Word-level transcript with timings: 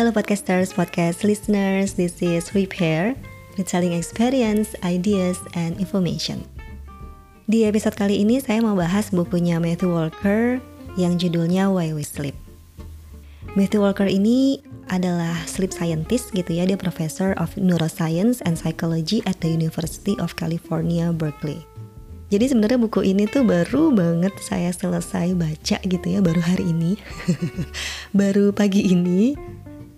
Halo 0.00 0.16
podcasters, 0.16 0.72
podcast 0.72 1.28
listeners, 1.28 1.92
this 1.92 2.24
is 2.24 2.56
Repair, 2.56 3.12
retelling 3.60 3.92
experience, 3.92 4.72
ideas, 4.80 5.36
and 5.52 5.76
information. 5.76 6.40
Di 7.44 7.68
episode 7.68 8.00
kali 8.00 8.24
ini 8.24 8.40
saya 8.40 8.64
mau 8.64 8.72
bahas 8.72 9.12
bukunya 9.12 9.60
Matthew 9.60 9.92
Walker 9.92 10.56
yang 10.96 11.20
judulnya 11.20 11.68
Why 11.68 11.92
We 11.92 12.00
Sleep. 12.00 12.32
Matthew 13.52 13.84
Walker 13.84 14.08
ini 14.08 14.64
adalah 14.88 15.36
sleep 15.44 15.68
scientist 15.68 16.32
gitu 16.32 16.48
ya, 16.48 16.64
dia 16.64 16.80
professor 16.80 17.36
of 17.36 17.52
neuroscience 17.60 18.40
and 18.48 18.56
psychology 18.56 19.20
at 19.28 19.36
the 19.44 19.52
University 19.52 20.16
of 20.16 20.32
California, 20.32 21.12
Berkeley. 21.12 21.60
Jadi 22.32 22.48
sebenarnya 22.48 22.80
buku 22.80 23.04
ini 23.04 23.28
tuh 23.28 23.44
baru 23.44 23.92
banget 23.92 24.32
saya 24.40 24.72
selesai 24.72 25.36
baca 25.36 25.76
gitu 25.76 26.06
ya, 26.08 26.24
baru 26.24 26.40
hari 26.40 26.72
ini. 26.72 26.96
baru 28.16 28.56
pagi 28.56 28.96
ini 28.96 29.36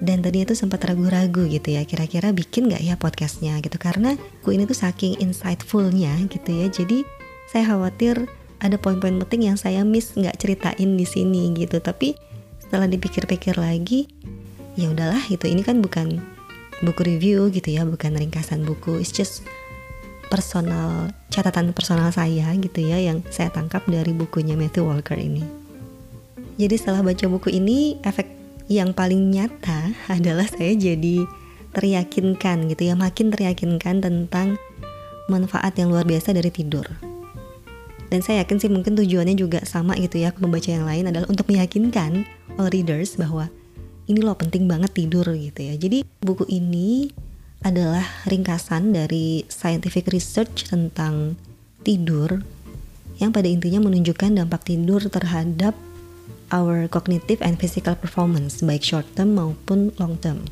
dan 0.02 0.18
tadi 0.18 0.42
itu 0.42 0.58
sempat 0.58 0.82
ragu-ragu 0.82 1.46
gitu 1.46 1.78
ya 1.78 1.86
kira-kira 1.86 2.34
bikin 2.34 2.66
nggak 2.66 2.82
ya 2.82 2.98
podcastnya 2.98 3.54
gitu. 3.62 3.78
Karena 3.78 4.18
buku 4.42 4.58
ini 4.58 4.66
tuh 4.66 4.74
saking 4.74 5.22
insightfulnya 5.22 6.18
gitu 6.26 6.50
ya. 6.50 6.66
Jadi 6.66 7.06
saya 7.46 7.70
khawatir 7.70 8.26
ada 8.58 8.74
poin-poin 8.82 9.14
penting 9.22 9.54
yang 9.54 9.58
saya 9.58 9.86
miss 9.86 10.18
nggak 10.18 10.34
ceritain 10.42 10.98
di 10.98 11.06
sini 11.06 11.54
gitu. 11.54 11.78
Tapi 11.78 12.18
setelah 12.58 12.90
dipikir-pikir 12.90 13.54
lagi 13.54 14.10
ya 14.74 14.90
udahlah 14.90 15.22
itu 15.30 15.46
ini 15.46 15.62
kan 15.62 15.78
bukan 15.78 16.18
buku 16.82 17.06
review 17.06 17.46
gitu 17.54 17.70
ya 17.70 17.86
bukan 17.86 18.18
ringkasan 18.18 18.66
buku. 18.66 18.98
It's 18.98 19.14
just 19.14 19.46
personal 20.26 21.14
catatan 21.30 21.70
personal 21.70 22.10
saya 22.10 22.50
gitu 22.58 22.82
ya 22.82 22.98
yang 22.98 23.22
saya 23.30 23.54
tangkap 23.54 23.86
dari 23.86 24.10
bukunya 24.10 24.58
Matthew 24.58 24.82
Walker 24.82 25.14
ini. 25.14 25.46
Jadi 26.58 26.74
setelah 26.74 27.06
baca 27.06 27.22
buku 27.30 27.54
ini 27.54 28.02
efek 28.02 28.41
yang 28.80 28.96
paling 28.96 29.32
nyata 29.32 29.92
adalah 30.16 30.48
saya 30.48 30.72
jadi 30.72 31.24
teryakinkan 31.72 32.68
gitu 32.68 32.92
ya 32.92 32.94
makin 32.96 33.32
teryakinkan 33.32 34.04
tentang 34.04 34.60
manfaat 35.28 35.72
yang 35.80 35.88
luar 35.88 36.04
biasa 36.04 36.36
dari 36.36 36.52
tidur. 36.52 36.84
Dan 38.12 38.20
saya 38.20 38.44
yakin 38.44 38.60
sih 38.60 38.68
mungkin 38.68 38.92
tujuannya 38.92 39.32
juga 39.32 39.64
sama 39.64 39.96
gitu 39.96 40.20
ya 40.20 40.36
pembaca 40.36 40.68
yang 40.68 40.84
lain 40.84 41.08
adalah 41.08 41.24
untuk 41.32 41.48
meyakinkan 41.48 42.28
all 42.60 42.68
readers 42.68 43.16
bahwa 43.16 43.48
ini 44.04 44.20
loh 44.20 44.36
penting 44.36 44.68
banget 44.68 44.92
tidur 44.92 45.24
gitu 45.32 45.60
ya. 45.64 45.74
Jadi 45.80 46.04
buku 46.20 46.44
ini 46.52 47.08
adalah 47.64 48.04
ringkasan 48.28 48.92
dari 48.92 49.48
scientific 49.48 50.12
research 50.12 50.68
tentang 50.68 51.40
tidur 51.80 52.42
yang 53.16 53.30
pada 53.30 53.46
intinya 53.46 53.80
menunjukkan 53.86 54.44
dampak 54.44 54.66
tidur 54.66 55.00
terhadap 55.06 55.72
our 56.52 56.86
cognitive 56.92 57.40
and 57.40 57.56
physical 57.56 57.96
performance 57.96 58.60
baik 58.60 58.84
short 58.84 59.08
term 59.16 59.34
maupun 59.34 59.90
long 59.96 60.20
term. 60.20 60.44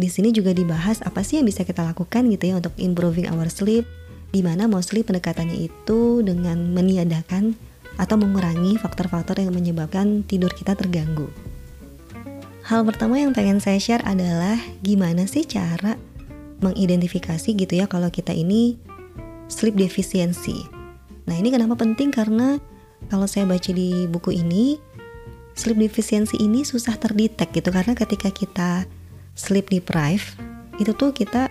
Di 0.00 0.08
sini 0.08 0.32
juga 0.32 0.56
dibahas 0.56 1.04
apa 1.04 1.20
sih 1.20 1.42
yang 1.42 1.46
bisa 1.50 1.66
kita 1.66 1.84
lakukan 1.84 2.30
gitu 2.32 2.48
ya 2.48 2.54
untuk 2.56 2.72
improving 2.80 3.28
our 3.28 3.52
sleep, 3.52 3.84
di 4.32 4.40
mana 4.40 4.64
mostly 4.64 5.04
pendekatannya 5.04 5.68
itu 5.68 6.24
dengan 6.24 6.72
meniadakan 6.72 7.52
atau 8.00 8.16
mengurangi 8.16 8.80
faktor-faktor 8.80 9.44
yang 9.44 9.52
menyebabkan 9.52 10.24
tidur 10.24 10.48
kita 10.56 10.72
terganggu. 10.72 11.28
Hal 12.64 12.86
pertama 12.86 13.20
yang 13.20 13.36
pengen 13.36 13.60
saya 13.60 13.76
share 13.76 14.00
adalah 14.06 14.56
gimana 14.80 15.28
sih 15.28 15.44
cara 15.44 16.00
mengidentifikasi 16.64 17.52
gitu 17.52 17.72
ya 17.74 17.84
kalau 17.90 18.08
kita 18.08 18.32
ini 18.32 18.80
sleep 19.50 19.76
deficiency. 19.76 20.64
Nah 21.28 21.36
ini 21.36 21.50
kenapa 21.52 21.76
penting 21.76 22.14
karena 22.14 22.56
kalau 23.08 23.24
saya 23.24 23.48
baca 23.48 23.70
di 23.72 24.04
buku 24.10 24.36
ini 24.36 24.76
sleep 25.56 25.78
deficiency 25.80 26.36
ini 26.40 26.62
susah 26.62 26.96
terdetek 26.96 27.52
gitu. 27.52 27.68
Karena 27.72 27.96
ketika 27.96 28.28
kita 28.28 28.84
sleep 29.36 29.72
deprived 29.72 30.36
itu 30.80 30.92
tuh 30.96 31.12
kita 31.12 31.48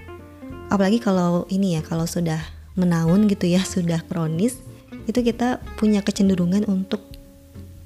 apalagi 0.70 0.98
kalau 1.02 1.46
ini 1.50 1.78
ya 1.78 1.82
kalau 1.86 2.06
sudah 2.06 2.42
menaun 2.78 3.26
gitu 3.30 3.50
ya 3.50 3.62
sudah 3.74 4.02
kronis 4.06 4.62
itu 5.10 5.26
kita 5.26 5.58
punya 5.78 6.06
kecenderungan 6.06 6.70
untuk 6.70 7.02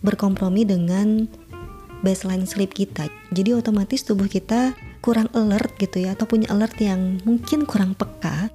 berkompromi 0.03 0.67
dengan 0.67 1.27
baseline 2.03 2.43
sleep 2.43 2.75
kita. 2.75 3.07
Jadi 3.31 3.55
otomatis 3.55 4.03
tubuh 4.03 4.27
kita 4.27 4.75
kurang 4.99 5.31
alert 5.31 5.75
gitu 5.79 6.03
ya 6.03 6.15
atau 6.15 6.27
punya 6.27 6.51
alert 6.51 6.75
yang 6.79 7.19
mungkin 7.23 7.63
kurang 7.63 7.95
peka 7.95 8.51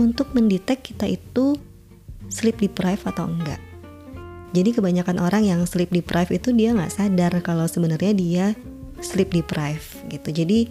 untuk 0.00 0.32
mendetek 0.36 0.80
kita 0.84 1.08
itu 1.08 1.56
sleep 2.32 2.60
deprived 2.60 3.04
atau 3.04 3.28
enggak 3.28 3.69
jadi 4.50 4.74
kebanyakan 4.74 5.22
orang 5.22 5.46
yang 5.46 5.62
sleep 5.62 5.94
deprived 5.94 6.34
itu 6.34 6.50
dia 6.50 6.74
nggak 6.74 6.90
sadar 6.90 7.32
kalau 7.42 7.70
sebenarnya 7.70 8.12
dia 8.14 8.46
sleep 8.98 9.30
deprived 9.30 10.10
gitu. 10.10 10.34
Jadi 10.34 10.66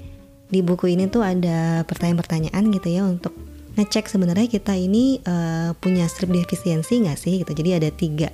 di 0.49 0.59
buku 0.59 0.91
ini 0.91 1.07
tuh 1.07 1.23
ada 1.23 1.87
pertanyaan-pertanyaan 1.87 2.63
gitu 2.75 2.87
ya 2.89 3.07
untuk 3.07 3.31
ngecek 3.79 4.11
sebenarnya 4.11 4.51
kita 4.51 4.75
ini 4.75 5.23
uh, 5.23 5.71
punya 5.79 6.09
sleep 6.11 6.35
deficiency 6.35 6.99
nggak 6.99 7.19
sih 7.19 7.39
gitu. 7.39 7.51
Jadi 7.55 7.69
ada 7.79 7.89
tiga 7.93 8.29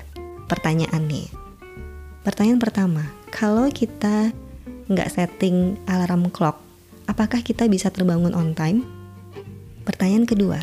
pertanyaan 0.49 1.05
nih. 1.05 1.29
Pertanyaan 2.25 2.57
pertama, 2.57 3.03
kalau 3.29 3.69
kita 3.69 4.33
nggak 4.89 5.09
setting 5.13 5.77
alarm 5.85 6.33
clock, 6.33 6.57
apakah 7.05 7.45
kita 7.45 7.69
bisa 7.69 7.93
terbangun 7.93 8.33
on 8.33 8.57
time? 8.57 8.81
Pertanyaan 9.85 10.25
kedua, 10.25 10.57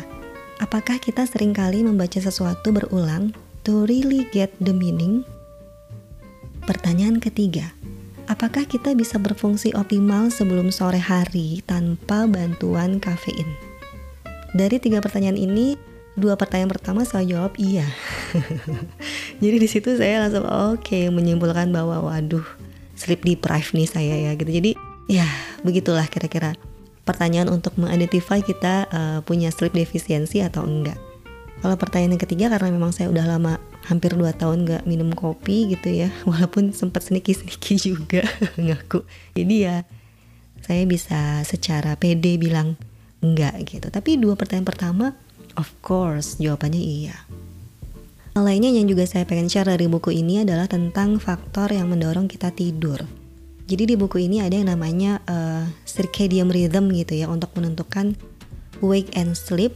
apakah 0.59 0.99
kita 0.99 1.23
sering 1.23 1.55
kali 1.55 1.87
membaca 1.87 2.19
sesuatu 2.19 2.75
berulang 2.75 3.31
to 3.63 3.87
really 3.87 4.27
get 4.35 4.51
the 4.59 4.75
meaning? 4.75 5.23
Pertanyaan 6.63 7.19
ketiga, 7.19 7.71
apakah 8.27 8.63
kita 8.67 8.95
bisa 8.95 9.19
berfungsi 9.19 9.75
optimal 9.75 10.31
sebelum 10.31 10.71
sore 10.71 10.99
hari 10.99 11.63
tanpa 11.67 12.27
bantuan 12.27 12.99
kafein? 12.99 13.47
Dari 14.55 14.79
tiga 14.79 14.99
pertanyaan 14.99 15.39
ini, 15.39 15.75
dua 16.19 16.37
pertanyaan 16.37 16.71
pertama 16.71 17.03
saya 17.03 17.25
jawab 17.25 17.55
iya. 17.59 17.87
Jadi 19.43 19.57
di 19.59 19.67
situ 19.67 19.95
saya 19.97 20.23
langsung 20.23 20.45
oke 20.45 20.83
okay, 20.83 21.09
menyimpulkan 21.09 21.73
bahwa 21.73 22.03
waduh 22.05 22.45
sleep 22.93 23.25
deprived 23.25 23.73
nih 23.73 23.89
saya 23.89 24.15
ya 24.29 24.31
gitu. 24.37 24.51
Jadi 24.51 24.71
ya 25.09 25.25
begitulah 25.65 26.05
kira-kira 26.07 26.55
pertanyaan 27.03 27.51
untuk 27.51 27.75
mengidentify 27.75 28.39
kita 28.39 28.87
uh, 28.87 29.19
punya 29.27 29.51
sleep 29.51 29.75
deficiency 29.75 30.39
atau 30.39 30.63
enggak. 30.63 30.99
Kalau 31.63 31.79
pertanyaan 31.79 32.19
yang 32.19 32.23
ketiga 32.27 32.51
karena 32.51 32.75
memang 32.75 32.91
saya 32.91 33.07
udah 33.07 33.23
lama 33.23 33.55
hampir 33.87 34.11
2 34.19 34.27
tahun 34.35 34.67
gak 34.67 34.83
minum 34.83 35.15
kopi 35.15 35.71
gitu 35.71 35.95
ya 35.95 36.11
walaupun 36.29 36.75
sempat 36.75 37.07
sneaky-sneaky 37.07 37.79
juga 37.87 38.27
ngaku. 38.59 39.07
Jadi 39.31 39.55
ya 39.63 39.87
saya 40.59 40.83
bisa 40.83 41.39
secara 41.47 41.95
pede 41.95 42.35
bilang 42.35 42.75
enggak 43.23 43.63
gitu. 43.63 43.87
Tapi 43.87 44.19
dua 44.19 44.35
pertanyaan 44.35 44.67
pertama 44.67 45.05
of 45.55 45.71
course 45.79 46.35
jawabannya 46.35 46.83
iya. 46.83 47.15
Hal 48.35 48.43
lainnya 48.43 48.75
yang 48.75 48.91
juga 48.91 49.07
saya 49.07 49.23
pengen 49.23 49.47
share 49.47 49.71
dari 49.71 49.87
buku 49.87 50.11
ini 50.11 50.43
adalah 50.43 50.67
tentang 50.67 51.15
faktor 51.21 51.71
yang 51.71 51.87
mendorong 51.87 52.27
kita 52.27 52.51
tidur. 52.51 52.99
Jadi 53.63 53.93
di 53.93 53.95
buku 53.95 54.19
ini 54.19 54.43
ada 54.43 54.59
yang 54.59 54.67
namanya 54.67 55.23
uh, 55.23 55.63
circadian 55.87 56.51
rhythm 56.51 56.91
gitu 56.91 57.23
ya 57.23 57.31
untuk 57.31 57.55
menentukan 57.55 58.19
wake 58.83 59.15
and 59.15 59.39
sleep 59.39 59.71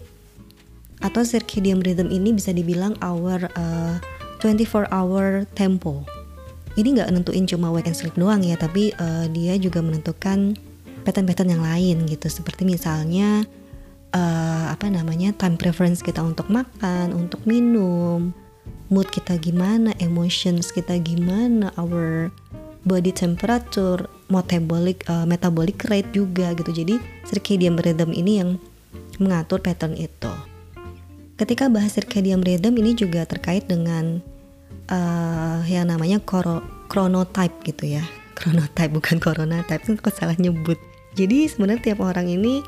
atau 1.02 1.22
circadian 1.22 1.82
rhythm 1.84 2.10
ini 2.10 2.34
bisa 2.34 2.50
dibilang 2.54 2.98
our 3.06 3.46
uh, 3.54 3.96
24 4.42 4.90
hour 4.94 5.46
tempo. 5.58 6.06
Ini 6.78 6.94
nggak 6.94 7.10
nentuin 7.10 7.50
cuma 7.50 7.74
weekend 7.74 7.98
sleep 7.98 8.14
doang 8.14 8.46
ya, 8.46 8.54
tapi 8.54 8.94
uh, 9.02 9.26
dia 9.34 9.58
juga 9.58 9.82
menentukan 9.82 10.54
pattern-pattern 11.02 11.58
yang 11.58 11.64
lain 11.66 12.06
gitu. 12.06 12.30
Seperti 12.30 12.70
misalnya 12.70 13.46
uh, 14.14 14.66
apa 14.70 14.86
namanya 14.90 15.34
time 15.34 15.58
preference 15.58 16.06
kita 16.06 16.22
untuk 16.22 16.54
makan, 16.54 17.18
untuk 17.18 17.42
minum, 17.50 18.30
mood 18.94 19.10
kita 19.10 19.42
gimana, 19.42 19.98
emotions 19.98 20.70
kita 20.70 21.02
gimana, 21.02 21.74
our 21.82 22.30
body 22.86 23.10
temperature, 23.10 24.06
metabolic 24.30 25.02
uh, 25.10 25.26
metabolic 25.26 25.82
rate 25.90 26.14
juga 26.14 26.54
gitu. 26.54 26.70
Jadi 26.72 27.02
circadian 27.26 27.82
rhythm 27.82 28.14
ini 28.14 28.34
yang 28.38 28.50
mengatur 29.18 29.66
pattern 29.66 29.98
itu. 29.98 30.57
Ketika 31.38 31.70
bahas 31.70 31.94
circadian 31.94 32.42
rhythm 32.42 32.74
ini 32.82 32.98
juga 32.98 33.22
terkait 33.30 33.70
dengan 33.70 34.18
uh, 34.90 35.62
yang 35.70 35.86
namanya 35.86 36.18
chronotype 36.90 37.56
gitu 37.62 37.98
ya. 37.98 38.04
Chronotype 38.38 38.94
bukan 38.94 39.18
corona 39.22 39.62
type, 39.66 39.82
kan 39.88 39.98
kok 40.02 40.18
salah 40.18 40.38
nyebut. 40.38 40.78
Jadi 41.14 41.50
sebenarnya 41.50 41.94
tiap 41.94 42.02
orang 42.02 42.30
ini 42.30 42.62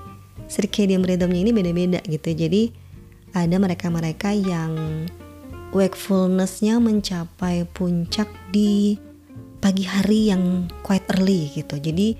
circadian 0.49 1.01
rhythmnya 1.05 1.49
ini 1.49 1.51
beda-beda 1.53 1.99
gitu. 2.05 2.29
Jadi 2.33 2.73
ada 3.33 3.57
mereka-mereka 3.57 4.33
yang 4.33 5.05
wakefulnessnya 5.69 6.81
mencapai 6.81 7.65
puncak 7.73 8.25
di 8.49 8.97
pagi 9.61 9.85
hari 9.85 10.33
yang 10.33 10.65
quite 10.81 11.05
early 11.17 11.49
gitu. 11.53 11.77
Jadi 11.77 12.17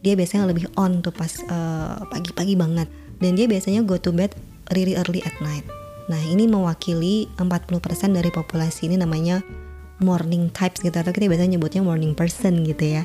dia 0.00 0.16
biasanya 0.16 0.48
lebih 0.48 0.68
on 0.76 1.00
tuh 1.00 1.12
pas 1.12 1.32
eh, 1.32 1.96
pagi-pagi 2.08 2.56
uh, 2.56 2.60
banget 2.60 2.88
dan 3.20 3.36
dia 3.36 3.44
biasanya 3.48 3.84
go 3.84 3.96
to 4.00 4.12
bed 4.12 4.32
really 4.76 4.96
early 4.96 5.24
at 5.24 5.36
night. 5.40 5.64
Nah, 6.10 6.18
ini 6.18 6.50
mewakili 6.50 7.30
40% 7.38 7.78
dari 8.10 8.34
populasi 8.34 8.90
ini 8.90 8.98
namanya 8.98 9.46
morning 10.02 10.50
types 10.50 10.82
gitu 10.82 10.96
atau 10.98 11.14
kita 11.14 11.30
biasanya 11.30 11.54
nyebutnya 11.54 11.86
morning 11.86 12.18
person 12.18 12.66
gitu 12.66 12.98
ya. 12.98 13.04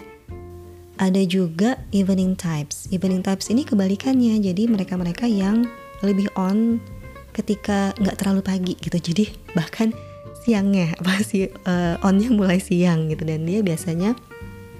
ada 0.95 1.19
juga 1.27 1.75
evening 1.91 2.39
types. 2.39 2.87
Evening 2.87 3.19
types 3.19 3.51
ini 3.51 3.67
kebalikannya, 3.67 4.39
jadi 4.39 4.63
mereka-mereka 4.71 5.27
yang 5.27 5.67
lebih 5.99 6.31
on 6.39 6.79
ketika 7.35 7.91
nggak 7.99 8.15
terlalu 8.15 8.39
pagi 8.39 8.73
gitu. 8.79 8.95
Jadi 8.95 9.27
bahkan 9.51 9.91
siangnya 10.47 10.95
apa 10.95 11.19
sih 11.19 11.51
uh, 11.67 11.99
onnya 11.99 12.31
mulai 12.31 12.63
siang 12.63 13.11
gitu 13.11 13.27
dan 13.27 13.43
dia 13.43 13.59
biasanya 13.59 14.15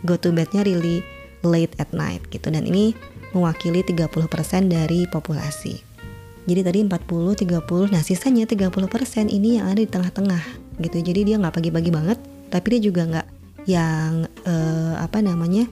go 0.08 0.16
to 0.16 0.32
bednya 0.32 0.64
really 0.64 1.04
late 1.44 1.74
at 1.82 1.92
night 1.92 2.24
gitu 2.32 2.48
dan 2.48 2.64
ini 2.64 2.96
mewakili 3.36 3.84
30% 3.84 4.72
dari 4.72 5.04
populasi. 5.12 5.95
Jadi 6.46 6.62
tadi 6.62 6.80
40, 6.86 7.34
30, 7.42 7.94
nah 7.94 8.02
sisanya 8.06 8.46
30% 8.46 9.34
ini 9.34 9.58
yang 9.58 9.66
ada 9.66 9.82
di 9.82 9.90
tengah-tengah 9.90 10.44
gitu. 10.82 10.98
Jadi 11.02 11.34
dia 11.34 11.36
nggak 11.42 11.58
pagi-pagi 11.58 11.90
banget, 11.90 12.22
tapi 12.54 12.78
dia 12.78 12.82
juga 12.86 13.02
nggak 13.10 13.28
yang 13.66 14.30
uh, 14.46 14.94
apa 15.02 15.26
namanya 15.26 15.66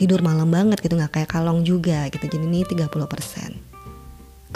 tidur 0.00 0.24
malam 0.24 0.48
banget 0.48 0.80
gitu 0.80 0.96
nggak 0.96 1.20
kayak 1.20 1.30
kalong 1.30 1.60
juga 1.64 2.08
gitu. 2.08 2.24
Jadi 2.24 2.44
ini 2.48 2.64
30% 2.64 3.76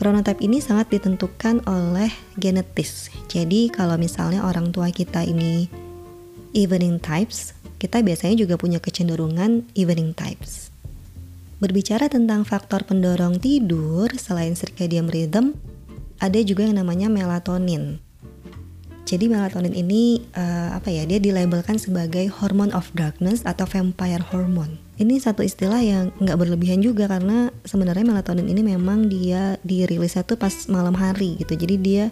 Chronotype 0.01 0.41
ini 0.41 0.65
sangat 0.65 0.89
ditentukan 0.89 1.61
oleh 1.69 2.09
genetis. 2.41 3.13
Jadi 3.29 3.69
kalau 3.69 4.01
misalnya 4.01 4.49
orang 4.49 4.73
tua 4.73 4.89
kita 4.89 5.21
ini 5.29 5.69
evening 6.57 6.97
types 6.97 7.53
kita 7.81 8.05
biasanya 8.05 8.37
juga 8.37 8.61
punya 8.61 8.81
kecenderungan 8.81 9.65
evening 9.73 10.13
types 10.13 10.70
Berbicara 11.61 12.09
tentang 12.09 12.49
faktor 12.49 12.89
pendorong 12.89 13.37
tidur 13.37 14.09
selain 14.17 14.57
circadian 14.57 15.13
rhythm 15.13 15.55
ada 16.17 16.41
juga 16.41 16.65
yang 16.65 16.81
namanya 16.81 17.13
melatonin 17.13 18.01
jadi 19.11 19.27
melatonin 19.27 19.75
ini 19.75 20.23
uh, 20.39 20.71
apa 20.79 20.87
ya? 20.87 21.03
Dia 21.03 21.19
dilabelkan 21.19 21.83
sebagai 21.83 22.31
hormone 22.31 22.71
of 22.71 22.95
darkness 22.95 23.43
atau 23.43 23.67
vampire 23.67 24.23
hormone. 24.31 24.79
Ini 25.03 25.19
satu 25.19 25.43
istilah 25.43 25.83
yang 25.83 26.15
nggak 26.23 26.39
berlebihan 26.39 26.79
juga 26.79 27.11
karena 27.11 27.51
sebenarnya 27.67 28.07
melatonin 28.07 28.47
ini 28.47 28.63
memang 28.63 29.11
dia 29.11 29.59
dirilisnya 29.67 30.23
tuh 30.23 30.39
pas 30.39 30.55
malam 30.71 30.95
hari 30.95 31.43
gitu. 31.43 31.59
Jadi 31.59 31.75
dia 31.83 32.05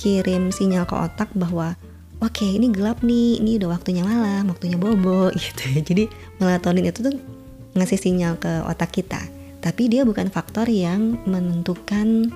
kirim 0.00 0.48
sinyal 0.48 0.88
ke 0.88 0.96
otak 0.96 1.28
bahwa 1.36 1.76
oke 2.24 2.32
okay, 2.32 2.56
ini 2.56 2.72
gelap 2.72 3.04
nih, 3.04 3.36
ini 3.36 3.60
udah 3.60 3.76
waktunya 3.76 4.00
malam, 4.00 4.48
waktunya 4.48 4.80
bobo 4.80 5.28
gitu. 5.36 5.84
Jadi 5.84 6.08
melatonin 6.40 6.88
itu 6.88 7.04
tuh 7.04 7.12
ngasih 7.74 7.98
sinyal 7.98 8.38
ke 8.40 8.62
otak 8.66 8.90
kita. 8.94 9.20
Tapi 9.60 9.92
dia 9.92 10.08
bukan 10.08 10.32
faktor 10.32 10.66
yang 10.66 11.20
menentukan 11.28 12.32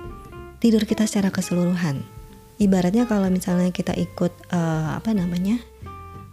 tidur 0.60 0.84
kita 0.84 1.08
secara 1.08 1.32
keseluruhan. 1.32 2.04
Ibaratnya 2.60 3.08
kalau 3.08 3.32
misalnya 3.32 3.72
kita 3.74 3.96
ikut 3.96 4.30
uh, 4.54 4.94
apa 4.94 5.10
namanya 5.10 5.58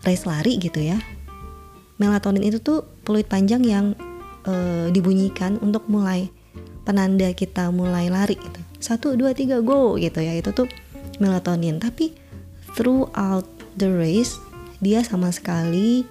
race 0.06 0.30
lari 0.30 0.58
gitu 0.62 0.82
ya 0.82 0.98
melatonin 2.02 2.42
itu 2.42 2.58
tuh 2.58 2.82
peluit 3.06 3.30
panjang 3.30 3.62
yang 3.62 3.94
uh, 4.50 4.90
dibunyikan 4.90 5.62
untuk 5.62 5.86
mulai 5.86 6.34
penanda 6.82 7.30
kita 7.38 7.70
mulai 7.70 8.10
lari 8.10 8.42
gitu. 8.42 8.62
Satu 8.82 9.14
dua 9.14 9.38
tiga 9.38 9.62
go 9.62 9.94
gitu 10.02 10.18
ya 10.18 10.34
itu 10.34 10.50
tuh 10.50 10.66
melatonin. 11.22 11.78
Tapi 11.78 12.18
throughout 12.74 13.46
the 13.78 13.86
race 13.86 14.42
dia 14.82 15.06
sama 15.06 15.30
sekali 15.30 16.02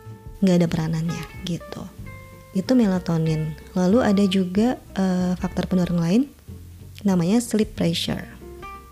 nggak 0.41 0.57
ada 0.63 0.69
peranannya 0.71 1.25
gitu 1.45 1.83
itu 2.56 2.73
melatonin 2.75 3.55
lalu 3.79 4.02
ada 4.02 4.25
juga 4.26 4.79
uh, 4.99 5.38
faktor 5.38 5.70
pendorong 5.70 6.00
lain 6.02 6.23
namanya 7.06 7.41
sleep 7.41 7.75
pressure 7.79 8.41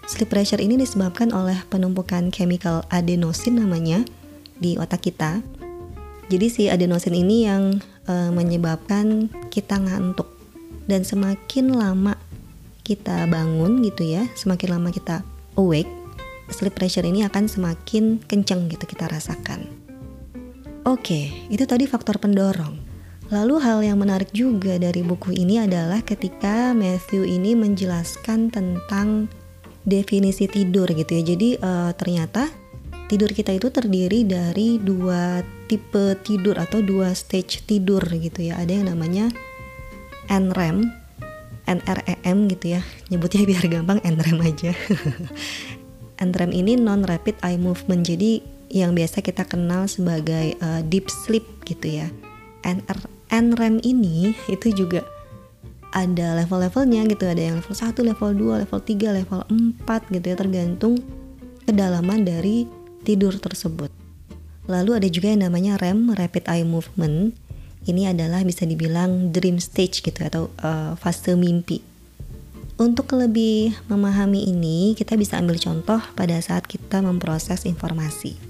Sleep 0.09 0.33
pressure 0.33 0.57
ini 0.57 0.81
disebabkan 0.81 1.37
oleh 1.37 1.61
penumpukan 1.69 2.33
chemical 2.33 2.81
adenosin 2.89 3.61
namanya 3.61 4.09
di 4.57 4.81
otak 4.81 5.05
kita. 5.05 5.45
Jadi 6.33 6.47
si 6.49 6.63
adenosin 6.73 7.13
ini 7.13 7.45
yang 7.45 7.77
e, 8.09 8.33
menyebabkan 8.33 9.29
kita 9.53 9.77
ngantuk 9.77 10.33
dan 10.89 11.05
semakin 11.05 11.77
lama 11.77 12.17
kita 12.89 13.29
bangun 13.29 13.85
gitu 13.85 14.09
ya, 14.09 14.25
semakin 14.33 14.81
lama 14.81 14.89
kita 14.89 15.21
awake, 15.61 15.93
sleep 16.49 16.73
pressure 16.73 17.05
ini 17.05 17.29
akan 17.29 17.45
semakin 17.45 18.17
kenceng 18.25 18.65
gitu 18.73 18.89
kita 18.89 19.13
rasakan. 19.13 19.69
Oke, 20.89 21.53
itu 21.53 21.69
tadi 21.69 21.85
faktor 21.85 22.17
pendorong. 22.17 22.88
Lalu 23.29 23.61
hal 23.61 23.85
yang 23.85 24.01
menarik 24.01 24.33
juga 24.33 24.81
dari 24.81 25.05
buku 25.05 25.37
ini 25.37 25.61
adalah 25.61 26.01
ketika 26.01 26.73
Matthew 26.73 27.29
ini 27.29 27.53
menjelaskan 27.53 28.49
tentang 28.49 29.29
definisi 29.85 30.49
tidur 30.49 30.89
gitu 30.89 31.13
ya. 31.13 31.23
Jadi 31.37 31.61
uh, 31.61 31.93
ternyata 31.93 32.49
tidur 33.13 33.29
kita 33.29 33.53
itu 33.53 33.69
terdiri 33.69 34.25
dari 34.25 34.81
dua 34.81 35.45
tipe 35.69 36.17
tidur 36.25 36.57
atau 36.57 36.81
dua 36.81 37.13
stage 37.13 37.69
tidur 37.69 38.01
gitu 38.01 38.49
ya. 38.49 38.57
Ada 38.57 38.81
yang 38.81 38.97
namanya 38.97 39.29
NREM, 40.33 40.89
NREM 41.69 42.39
gitu 42.49 42.81
ya. 42.81 42.83
Nyebutnya 43.13 43.45
biar 43.45 43.65
gampang 43.69 44.01
NREM 44.09 44.39
aja. 44.41 44.73
NREM 46.33 46.53
ini 46.57 46.81
non 46.81 47.05
rapid 47.05 47.45
eye 47.45 47.61
movement. 47.61 48.09
Jadi 48.09 48.41
yang 48.73 48.97
biasa 48.97 49.21
kita 49.21 49.45
kenal 49.45 49.85
sebagai 49.85 50.57
uh, 50.65 50.81
deep 50.81 51.13
sleep 51.13 51.45
gitu 51.69 52.01
ya. 52.01 52.09
NR 52.65 53.18
NREM 53.29 53.85
ini 53.85 54.33
itu 54.49 54.73
juga 54.73 55.05
ada 55.93 56.37
level-levelnya 56.37 57.09
gitu. 57.09 57.25
Ada 57.29 57.43
yang 57.53 57.55
level 57.61 57.77
1, 57.77 58.09
level 58.13 58.31
2, 58.37 58.63
level 58.65 58.81
3, 58.81 59.19
level 59.25 59.41
4 59.85 60.15
gitu 60.15 60.27
ya 60.29 60.37
tergantung 60.37 60.95
kedalaman 61.65 62.25
dari 62.25 62.65
tidur 63.05 63.37
tersebut. 63.37 63.93
Lalu 64.69 65.01
ada 65.01 65.09
juga 65.09 65.33
yang 65.33 65.49
namanya 65.49 65.81
REM 65.81 66.13
Rapid 66.13 66.45
Eye 66.49 66.65
Movement. 66.69 67.33
Ini 67.89 68.13
adalah 68.13 68.45
bisa 68.45 68.69
dibilang 68.69 69.33
dream 69.33 69.57
stage 69.57 70.05
gitu 70.05 70.21
atau 70.21 70.53
uh, 70.61 70.93
fase 71.01 71.33
mimpi. 71.33 71.81
Untuk 72.79 73.11
lebih 73.17 73.75
memahami 73.89 74.45
ini 74.45 74.93
kita 74.93 75.17
bisa 75.19 75.41
ambil 75.41 75.57
contoh 75.57 75.99
pada 76.15 76.37
saat 76.39 76.69
kita 76.69 77.01
memproses 77.01 77.67
informasi 77.67 78.48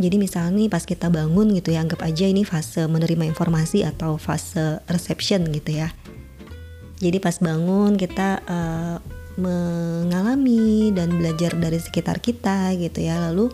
jadi 0.00 0.16
misalnya 0.16 0.56
nih 0.56 0.72
pas 0.72 0.82
kita 0.82 1.12
bangun 1.12 1.52
gitu 1.52 1.76
ya 1.76 1.84
anggap 1.84 2.00
aja 2.02 2.24
ini 2.24 2.42
fase 2.42 2.88
menerima 2.88 3.28
informasi 3.28 3.84
atau 3.84 4.16
fase 4.16 4.80
reception 4.88 5.44
gitu 5.52 5.76
ya 5.84 5.92
jadi 7.00 7.16
pas 7.16 7.36
bangun 7.40 7.96
kita 7.96 8.44
uh, 8.44 9.00
mengalami 9.40 10.92
dan 10.92 11.16
belajar 11.16 11.56
dari 11.56 11.80
sekitar 11.80 12.20
kita 12.20 12.76
gitu 12.76 13.00
ya. 13.00 13.16
Lalu 13.32 13.48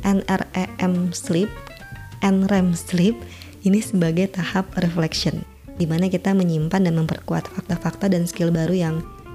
NREM 0.00 1.12
sleep, 1.12 1.52
NREM 2.24 2.72
sleep 2.72 3.20
ini 3.68 3.84
sebagai 3.84 4.32
tahap 4.32 4.72
reflection 4.80 5.44
di 5.76 5.84
mana 5.84 6.08
kita 6.08 6.32
menyimpan 6.32 6.88
dan 6.88 6.96
memperkuat 6.96 7.48
fakta-fakta 7.52 8.08
dan 8.08 8.24
skill 8.24 8.48
baru 8.48 8.72
yang 8.72 8.94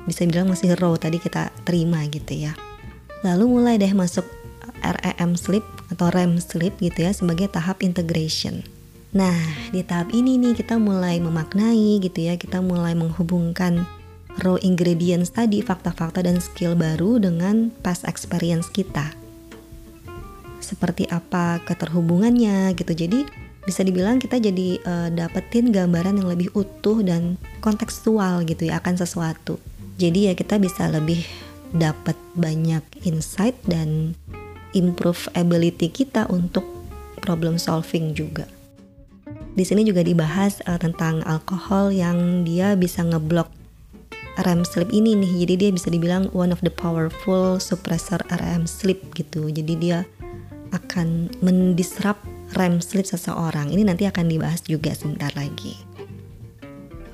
bisa 0.09 0.25
bilang 0.25 0.49
masih 0.49 0.73
raw 0.77 0.93
tadi 0.97 1.21
kita 1.21 1.53
terima 1.69 2.01
gitu 2.09 2.33
ya. 2.33 2.57
Lalu 3.21 3.45
mulai 3.45 3.77
deh 3.77 3.93
masuk 3.93 4.25
REM 4.81 5.37
sleep 5.37 5.65
atau 5.91 6.09
REM 6.09 6.41
sleep 6.41 6.77
gitu 6.81 7.05
ya 7.05 7.11
sebagai 7.13 7.51
tahap 7.51 7.85
integration. 7.85 8.65
Nah, 9.15 9.35
di 9.71 9.79
tahap 9.79 10.11
ini 10.11 10.35
nih 10.35 10.59
kita 10.59 10.75
mulai 10.75 11.23
memaknai 11.23 12.03
gitu 12.03 12.19
ya, 12.27 12.35
kita 12.35 12.59
mulai 12.59 12.91
menghubungkan 12.99 13.87
raw 14.43 14.59
ingredients 14.59 15.31
tadi, 15.31 15.63
fakta-fakta 15.63 16.19
dan 16.19 16.43
skill 16.43 16.75
baru 16.75 17.23
dengan 17.23 17.71
past 17.79 18.03
experience 18.03 18.67
kita. 18.67 19.15
Seperti 20.59 21.07
apa 21.07 21.63
keterhubungannya 21.63 22.75
gitu. 22.75 22.91
Jadi 22.91 23.23
bisa 23.63 23.81
dibilang 23.81 24.19
kita 24.19 24.37
jadi 24.37 24.83
uh, 24.83 25.09
dapetin 25.09 25.71
gambaran 25.71 26.19
yang 26.19 26.29
lebih 26.29 26.51
utuh 26.51 26.99
dan 26.99 27.39
kontekstual 27.63 28.43
gitu 28.43 28.67
ya 28.67 28.83
akan 28.83 28.99
sesuatu. 28.99 29.57
Jadi 29.95 30.27
ya 30.27 30.33
kita 30.35 30.59
bisa 30.59 30.91
lebih 30.91 31.23
dapat 31.71 32.15
banyak 32.35 32.83
insight 33.07 33.55
dan 33.63 34.13
improve 34.75 35.31
ability 35.33 35.89
kita 35.89 36.27
untuk 36.27 36.67
problem 37.23 37.57
solving 37.57 38.13
juga. 38.13 38.45
Di 39.55 39.63
sini 39.63 39.87
juga 39.87 40.03
dibahas 40.03 40.59
uh, 40.67 40.75
tentang 40.75 41.23
alkohol 41.23 41.89
yang 41.89 42.43
dia 42.43 42.75
bisa 42.75 43.01
ngeblok 43.07 43.47
REM 44.35 44.67
sleep 44.67 44.91
ini 44.91 45.15
nih. 45.15 45.47
Jadi 45.47 45.53
dia 45.55 45.69
bisa 45.71 45.87
dibilang 45.87 46.27
one 46.35 46.51
of 46.51 46.59
the 46.59 46.71
powerful 46.71 47.55
suppressor 47.55 48.19
REM 48.27 48.67
sleep 48.67 49.15
gitu. 49.15 49.47
Jadi 49.47 49.73
dia 49.79 50.03
akan 50.75 51.31
mendisrupt 51.39 52.19
REM 52.59 52.83
sleep 52.83 53.07
seseorang. 53.07 53.71
Ini 53.71 53.87
nanti 53.87 54.03
akan 54.03 54.27
dibahas 54.27 54.59
juga 54.67 54.91
sebentar 54.91 55.31
lagi. 55.39 55.94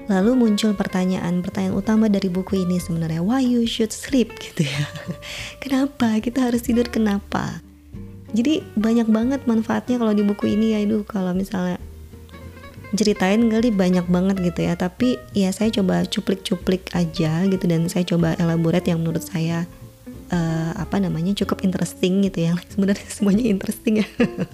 Lalu 0.10 0.32
muncul 0.38 0.74
pertanyaan, 0.74 1.44
pertanyaan 1.46 1.78
utama 1.78 2.10
dari 2.10 2.30
buku 2.30 2.66
ini 2.66 2.82
sebenarnya 2.82 3.22
why 3.22 3.42
you 3.42 3.66
should 3.70 3.94
sleep 3.94 4.34
gitu 4.46 4.66
ya. 4.66 4.86
kenapa 5.62 6.18
kita 6.24 6.50
harus 6.50 6.66
tidur 6.66 6.88
kenapa? 6.88 7.62
Jadi 8.32 8.64
banyak 8.80 9.12
banget 9.12 9.42
manfaatnya 9.44 10.00
kalau 10.00 10.16
di 10.16 10.24
buku 10.24 10.56
ini 10.56 10.74
ya 10.74 10.80
itu 10.82 11.04
kalau 11.04 11.36
misalnya 11.36 11.78
ceritain 12.96 13.48
kali 13.48 13.72
banyak 13.72 14.04
banget 14.12 14.52
gitu 14.52 14.68
ya 14.68 14.76
tapi 14.76 15.16
ya 15.32 15.52
saya 15.56 15.72
coba 15.72 16.04
cuplik-cuplik 16.04 16.92
aja 16.92 17.48
gitu 17.48 17.64
dan 17.64 17.88
saya 17.88 18.04
coba 18.04 18.36
elaborate 18.36 18.92
yang 18.92 19.00
menurut 19.00 19.24
saya 19.24 19.64
uh, 20.28 20.76
apa 20.76 21.00
namanya 21.00 21.32
cukup 21.32 21.64
interesting 21.64 22.20
gitu 22.28 22.52
ya 22.52 22.54
sebenarnya 22.72 23.08
semuanya 23.08 23.48
interesting 23.48 24.04
ya 24.04 24.08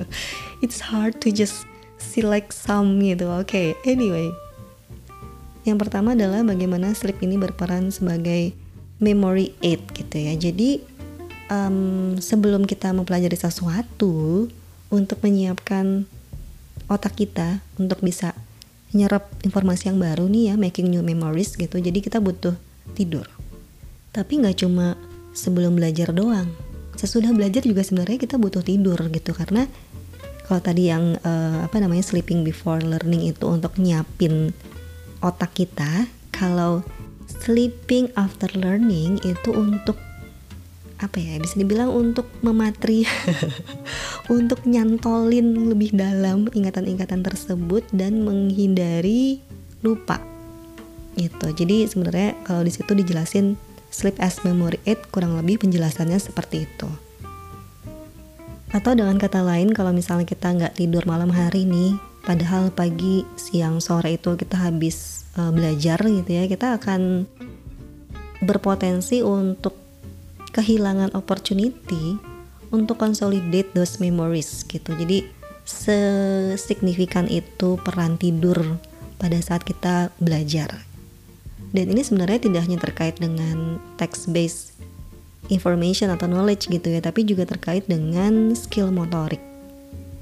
it's 0.66 0.86
hard 0.86 1.18
to 1.18 1.34
just 1.34 1.66
select 1.98 2.54
some 2.54 3.02
gitu. 3.02 3.30
Oke, 3.30 3.46
okay, 3.46 3.68
anyway. 3.86 4.30
Yang 5.68 5.84
pertama 5.84 6.16
adalah 6.16 6.48
bagaimana 6.48 6.96
sleep 6.96 7.20
ini 7.20 7.36
berperan 7.36 7.92
sebagai 7.92 8.56
memory 9.04 9.52
aid 9.60 9.84
gitu 9.92 10.16
ya. 10.16 10.34
Jadi 10.40 10.80
um, 11.52 12.16
sebelum 12.16 12.64
kita 12.64 12.96
mempelajari 12.96 13.36
sesuatu 13.36 14.48
untuk 14.88 15.20
menyiapkan 15.20 16.08
otak 16.88 17.20
kita 17.20 17.60
untuk 17.76 18.00
bisa 18.00 18.32
nyerap 18.96 19.28
informasi 19.44 19.92
yang 19.92 20.00
baru 20.00 20.32
nih 20.32 20.54
ya, 20.54 20.56
making 20.56 20.88
new 20.88 21.04
memories 21.04 21.60
gitu. 21.60 21.84
Jadi 21.84 22.00
kita 22.00 22.24
butuh 22.24 22.56
tidur. 22.96 23.28
Tapi 24.16 24.40
nggak 24.40 24.64
cuma 24.64 24.96
sebelum 25.36 25.76
belajar 25.76 26.16
doang. 26.16 26.48
Sesudah 26.96 27.36
belajar 27.36 27.68
juga 27.68 27.84
sebenarnya 27.84 28.18
kita 28.24 28.40
butuh 28.40 28.64
tidur 28.64 28.98
gitu 29.12 29.36
karena 29.36 29.68
kalau 30.48 30.64
tadi 30.64 30.88
yang 30.88 31.20
uh, 31.28 31.68
apa 31.68 31.76
namanya 31.84 32.08
sleeping 32.08 32.48
before 32.48 32.80
learning 32.80 33.28
itu 33.28 33.44
untuk 33.52 33.76
nyiapin 33.76 34.56
otak 35.22 35.54
kita, 35.58 36.10
kalau 36.34 36.86
sleeping 37.28 38.10
after 38.16 38.48
learning 38.56 39.20
itu 39.26 39.50
untuk 39.52 39.98
apa 40.98 41.22
ya 41.22 41.38
bisa 41.38 41.62
dibilang 41.62 41.94
untuk 41.94 42.26
mematri 42.42 43.06
untuk 44.34 44.66
nyantolin 44.66 45.70
lebih 45.70 45.94
dalam 45.94 46.50
ingatan-ingatan 46.50 47.22
tersebut 47.22 47.86
dan 47.94 48.26
menghindari 48.26 49.38
lupa. 49.86 50.18
Gitu. 51.14 51.48
Jadi 51.54 51.86
sebenarnya 51.86 52.34
kalau 52.46 52.66
di 52.66 52.74
situ 52.74 52.98
dijelasin 52.98 53.58
sleep 53.94 54.18
as 54.18 54.42
memory 54.42 54.82
aid 54.90 54.98
kurang 55.14 55.38
lebih 55.38 55.62
penjelasannya 55.62 56.18
seperti 56.18 56.66
itu. 56.66 56.90
Atau 58.74 58.98
dengan 58.98 59.16
kata 59.22 59.46
lain 59.46 59.72
kalau 59.72 59.94
misalnya 59.94 60.26
kita 60.28 60.50
nggak 60.54 60.82
tidur 60.82 61.06
malam 61.06 61.30
hari 61.30 61.64
nih 61.64 61.96
padahal 62.28 62.76
pagi 62.76 63.24
siang 63.40 63.80
sore 63.80 64.20
itu 64.20 64.36
kita 64.36 64.60
habis 64.60 65.24
uh, 65.40 65.48
belajar 65.56 65.96
gitu 66.04 66.28
ya 66.28 66.44
kita 66.52 66.76
akan 66.76 67.24
berpotensi 68.44 69.24
untuk 69.24 69.80
kehilangan 70.52 71.16
opportunity 71.16 72.20
untuk 72.76 73.00
consolidate 73.00 73.72
those 73.72 74.04
memories 74.04 74.68
gitu 74.68 74.92
jadi 74.92 75.24
sesignifikan 75.64 77.32
itu 77.32 77.80
peran 77.80 78.20
tidur 78.20 78.76
pada 79.16 79.40
saat 79.40 79.64
kita 79.64 80.12
belajar 80.20 80.84
dan 81.72 81.86
ini 81.92 82.04
sebenarnya 82.04 82.44
tidak 82.44 82.62
hanya 82.68 82.80
terkait 82.80 83.16
dengan 83.16 83.80
text 83.96 84.28
based 84.36 84.76
information 85.48 86.12
atau 86.12 86.28
knowledge 86.28 86.68
gitu 86.68 86.92
ya, 86.92 87.00
tapi 87.04 87.24
juga 87.28 87.48
terkait 87.48 87.88
dengan 87.88 88.56
skill 88.56 88.92
motorik. 88.92 89.40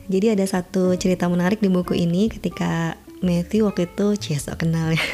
Jadi 0.06 0.38
ada 0.38 0.46
satu 0.46 0.94
cerita 0.96 1.26
menarik 1.26 1.62
di 1.62 1.70
buku 1.70 1.98
ini 1.98 2.30
ketika 2.30 2.94
Matthew 3.26 3.66
waktu 3.66 3.90
itu 3.90 4.08
Cia 4.22 4.40
kenal 4.54 4.94
ya. 4.94 5.06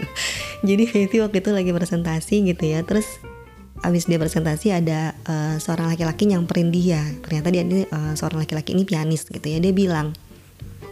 Jadi 0.68 0.84
Matthew 0.90 1.20
waktu 1.24 1.38
itu 1.40 1.50
lagi 1.54 1.70
presentasi 1.72 2.44
gitu 2.44 2.64
ya, 2.68 2.84
terus 2.84 3.06
abis 3.80 4.10
dia 4.10 4.18
presentasi 4.18 4.74
ada 4.74 5.14
uh, 5.24 5.56
seorang 5.56 5.94
laki-laki 5.94 6.28
nyamperin 6.28 6.68
dia. 6.68 7.00
Ternyata 7.24 7.48
dia 7.48 7.62
ini 7.64 7.86
uh, 7.88 8.12
seorang 8.18 8.44
laki-laki 8.44 8.76
ini 8.76 8.84
pianis 8.84 9.24
gitu 9.24 9.44
ya. 9.44 9.62
Dia 9.62 9.72
bilang, 9.72 10.12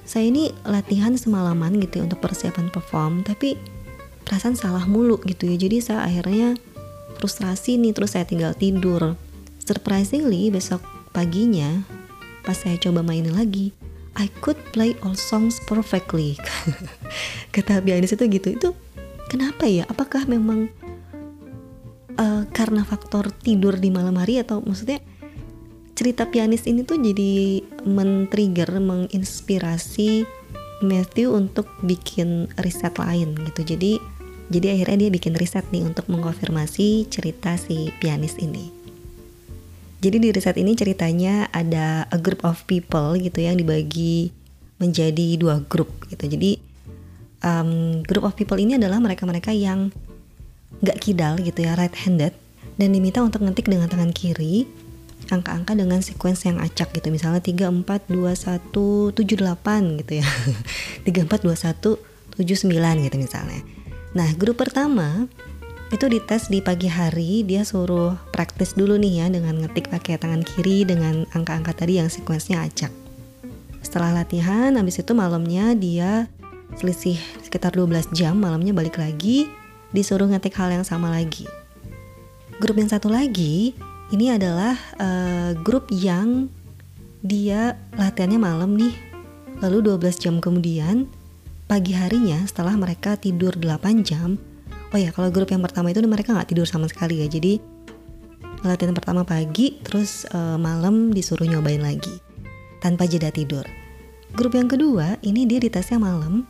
saya 0.07 0.31
ini 0.31 0.55
latihan 0.65 1.13
semalaman 1.19 1.77
gitu 1.83 2.01
ya 2.01 2.09
untuk 2.09 2.23
persiapan 2.25 2.73
perform, 2.73 3.27
tapi 3.27 3.59
perasaan 4.25 4.57
salah 4.57 4.89
mulu 4.89 5.21
gitu 5.29 5.51
ya. 5.51 5.61
Jadi 5.61 5.83
saya 5.85 6.09
akhirnya 6.09 6.57
frustrasi 7.17 7.81
nih 7.81 7.97
terus 7.97 8.15
saya 8.15 8.29
tinggal 8.29 8.53
tidur 8.53 9.17
surprisingly 9.65 10.53
besok 10.53 10.85
paginya 11.11 11.83
pas 12.47 12.55
saya 12.55 12.79
coba 12.79 13.03
mainin 13.03 13.35
lagi 13.35 13.75
I 14.17 14.33
could 14.41 14.57
play 14.73 14.97
all 15.05 15.13
songs 15.13 15.61
perfectly. 15.69 16.41
Kata 17.55 17.85
pianis 17.85 18.17
itu 18.17 18.25
gitu. 18.33 18.49
Itu 18.57 18.69
kenapa 19.29 19.69
ya? 19.69 19.85
Apakah 19.93 20.25
memang 20.25 20.73
uh, 22.17 22.49
karena 22.51 22.81
faktor 22.83 23.29
tidur 23.45 23.77
di 23.77 23.93
malam 23.93 24.17
hari 24.17 24.41
atau 24.41 24.65
maksudnya 24.65 25.05
cerita 25.97 26.29
pianis 26.29 26.65
ini 26.65 26.85
tuh 26.85 27.01
jadi 27.01 27.61
men-trigger 27.85 28.81
menginspirasi 28.81 30.25
Matthew 30.85 31.33
untuk 31.33 31.69
bikin 31.85 32.49
riset 32.61 32.97
lain 32.97 33.37
gitu. 33.53 33.77
Jadi 33.77 34.01
jadi 34.49 34.79
akhirnya 34.79 35.09
dia 35.09 35.11
bikin 35.13 35.35
riset 35.37 35.65
nih 35.73 35.85
untuk 35.85 36.09
mengkonfirmasi 36.09 37.09
cerita 37.13 37.61
si 37.61 37.93
pianis 38.01 38.41
ini. 38.41 38.76
Jadi 39.97 40.17
di 40.21 40.29
riset 40.29 40.57
ini 40.61 40.77
ceritanya 40.77 41.49
ada 41.51 42.05
a 42.13 42.19
group 42.21 42.45
of 42.45 42.63
people 42.69 43.17
gitu 43.17 43.41
yang 43.41 43.57
dibagi 43.57 44.31
menjadi 44.77 45.41
dua 45.41 45.65
grup 45.65 45.89
gitu. 46.13 46.29
Jadi 46.29 46.61
um, 47.41 48.05
group 48.05 48.25
of 48.29 48.37
people 48.37 48.61
ini 48.61 48.77
adalah 48.77 49.01
mereka-mereka 49.01 49.57
yang 49.57 49.89
nggak 50.85 51.01
kidal 51.01 51.41
gitu 51.41 51.65
ya, 51.65 51.73
right 51.75 51.97
handed 51.97 52.37
dan 52.77 52.93
diminta 52.93 53.25
untuk 53.25 53.41
ngetik 53.41 53.73
dengan 53.73 53.89
tangan 53.89 54.13
kiri 54.13 54.69
angka-angka 55.27 55.75
dengan 55.75 56.05
sequence 56.05 56.47
yang 56.47 56.61
acak 56.61 56.93
gitu. 56.95 57.09
Misalnya 57.11 57.41
3 57.41 57.73
4 57.73 58.13
2 58.13 58.37
1 58.37 59.17
7 59.17 59.17
8 59.17 60.01
gitu 60.05 60.13
ya. 60.23 60.27
3 61.09 61.25
4 61.25 61.49
2 61.49 61.57
1 61.57 61.81
7 62.37 62.69
9 62.69 63.07
gitu 63.09 63.17
misalnya. 63.17 63.61
Nah, 64.13 64.29
grup 64.37 64.61
pertama 64.61 65.27
itu 65.87 66.11
dites 66.11 66.51
di 66.51 66.59
pagi 66.59 66.91
hari, 66.91 67.47
dia 67.47 67.63
suruh 67.63 68.19
praktis 68.35 68.75
dulu 68.75 68.99
nih 68.99 69.23
ya 69.23 69.27
dengan 69.31 69.63
ngetik 69.63 69.87
pakai 69.87 70.19
tangan 70.19 70.43
kiri 70.43 70.83
dengan 70.83 71.31
angka-angka 71.31 71.87
tadi 71.87 72.03
yang 72.03 72.11
sekuensnya 72.11 72.59
acak. 72.67 72.91
Setelah 73.87 74.19
latihan, 74.19 74.75
habis 74.75 74.99
itu 74.99 75.15
malamnya 75.15 75.79
dia 75.79 76.27
selisih 76.75 77.15
sekitar 77.47 77.71
12 77.71 78.11
jam, 78.11 78.35
malamnya 78.35 78.75
balik 78.75 78.99
lagi, 78.99 79.47
disuruh 79.95 80.27
ngetik 80.27 80.59
hal 80.59 80.75
yang 80.75 80.83
sama 80.83 81.07
lagi. 81.07 81.47
Grup 82.59 82.75
yang 82.83 82.91
satu 82.91 83.07
lagi, 83.07 83.79
ini 84.11 84.35
adalah 84.35 84.75
uh, 84.99 85.55
grup 85.63 85.87
yang 85.95 86.51
dia 87.23 87.79
latihannya 87.95 88.43
malam 88.43 88.75
nih, 88.75 88.95
lalu 89.63 89.95
12 89.95 90.19
jam 90.19 90.35
kemudian 90.43 91.07
pagi 91.71 91.95
harinya 91.95 92.43
setelah 92.43 92.75
mereka 92.75 93.15
tidur 93.15 93.55
8 93.55 94.03
jam 94.03 94.35
oh 94.93 94.99
ya 94.99 95.11
kalau 95.11 95.31
grup 95.33 95.51
yang 95.51 95.63
pertama 95.63 95.91
itu 95.91 96.03
mereka 96.05 96.35
nggak 96.35 96.51
tidur 96.53 96.67
sama 96.69 96.87
sekali 96.87 97.23
ya. 97.23 97.27
Jadi 97.27 97.59
latihan 98.67 98.95
pertama 98.97 99.23
pagi 99.23 99.79
terus 99.83 100.27
uh, 100.35 100.59
malam 100.59 101.15
disuruh 101.15 101.47
nyobain 101.47 101.83
lagi 101.83 102.23
tanpa 102.83 103.07
jeda 103.07 103.31
tidur. 103.31 103.65
Grup 104.35 104.53
yang 104.59 104.69
kedua 104.69 105.17
ini 105.23 105.47
dia 105.47 105.63
di 105.63 105.71
tesnya 105.71 106.03
malam. 106.03 106.47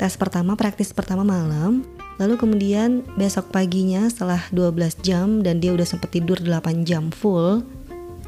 Tes 0.00 0.16
pertama 0.16 0.56
praktis 0.56 0.92
pertama 0.92 1.22
malam. 1.22 1.84
Lalu 2.14 2.38
kemudian 2.38 3.02
besok 3.18 3.50
paginya 3.50 4.06
setelah 4.06 4.38
12 4.54 5.02
jam 5.02 5.42
dan 5.42 5.58
dia 5.58 5.74
udah 5.74 5.82
sempet 5.82 6.14
tidur 6.14 6.38
8 6.38 6.86
jam 6.86 7.10
full 7.10 7.66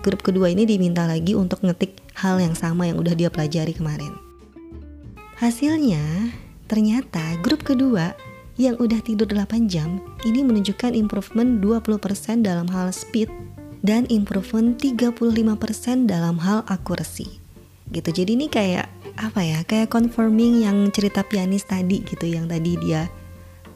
grup 0.07 0.23
kedua 0.23 0.55
ini 0.55 0.63
diminta 0.63 1.03
lagi 1.03 1.35
untuk 1.35 1.67
ngetik 1.67 1.99
hal 2.15 2.39
yang 2.39 2.55
sama 2.55 2.87
yang 2.87 3.03
udah 3.03 3.11
dia 3.19 3.27
pelajari 3.27 3.75
kemarin. 3.75 4.15
Hasilnya, 5.43 6.31
ternyata 6.71 7.35
grup 7.43 7.67
kedua 7.67 8.15
yang 8.57 8.77
udah 8.81 9.01
tidur 9.05 9.29
8 9.29 9.69
jam 9.69 10.01
ini 10.25 10.41
menunjukkan 10.41 10.97
improvement 10.97 11.61
20% 11.61 12.45
dalam 12.45 12.69
hal 12.73 12.89
speed 12.93 13.29
dan 13.85 14.09
improvement 14.09 14.81
35% 14.81 16.09
dalam 16.09 16.41
hal 16.41 16.65
akurasi. 16.67 17.39
Gitu. 17.93 18.11
Jadi 18.11 18.31
ini 18.35 18.47
kayak 18.51 18.91
apa 19.21 19.41
ya? 19.45 19.61
Kayak 19.63 19.93
confirming 19.93 20.67
yang 20.67 20.89
cerita 20.91 21.23
pianis 21.23 21.69
tadi 21.69 22.03
gitu 22.03 22.27
yang 22.27 22.51
tadi 22.51 22.75
dia 22.81 23.07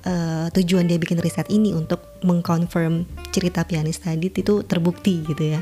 uh, 0.05 0.51
tujuan 0.51 0.89
dia 0.89 0.99
bikin 0.99 1.21
riset 1.21 1.47
ini 1.53 1.77
untuk 1.77 2.01
mengkonfirm 2.27 3.07
cerita 3.31 3.63
pianis 3.63 4.03
tadi 4.03 4.33
itu 4.33 4.65
terbukti 4.67 5.23
gitu 5.29 5.57
ya. 5.57 5.61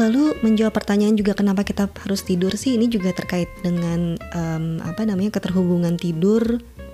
Lalu 0.00 0.32
menjawab 0.40 0.72
pertanyaan 0.72 1.12
juga 1.12 1.36
kenapa 1.36 1.60
kita 1.60 1.84
harus 2.00 2.24
tidur 2.24 2.56
sih 2.56 2.80
ini 2.80 2.88
juga 2.88 3.12
terkait 3.12 3.52
dengan 3.60 4.16
um, 4.32 4.80
apa 4.80 5.04
namanya 5.04 5.36
keterhubungan 5.36 6.00
tidur 6.00 6.40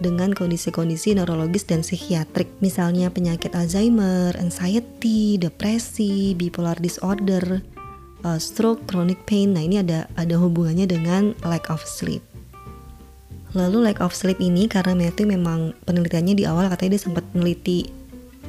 dengan 0.03 0.35
kondisi-kondisi 0.35 1.15
neurologis 1.15 1.71
dan 1.71 1.87
psikiatrik 1.87 2.51
misalnya 2.59 3.07
penyakit 3.15 3.55
Alzheimer, 3.55 4.35
anxiety, 4.43 5.39
depresi, 5.39 6.35
bipolar 6.35 6.83
disorder, 6.83 7.63
uh, 8.27 8.39
stroke, 8.43 8.83
chronic 8.91 9.23
pain. 9.23 9.55
Nah, 9.55 9.63
ini 9.63 9.87
ada 9.87 10.11
ada 10.19 10.35
hubungannya 10.43 10.91
dengan 10.91 11.31
lack 11.47 11.71
of 11.71 11.87
sleep. 11.87 12.27
Lalu 13.55 13.87
lack 13.87 14.03
of 14.03 14.13
sleep 14.13 14.43
ini 14.43 14.67
karena 14.67 14.99
Matthew 14.99 15.31
memang 15.31 15.79
penelitiannya 15.87 16.35
di 16.35 16.45
awal 16.45 16.67
katanya 16.69 16.99
dia 16.99 17.03
sempat 17.07 17.25
meneliti 17.33 17.87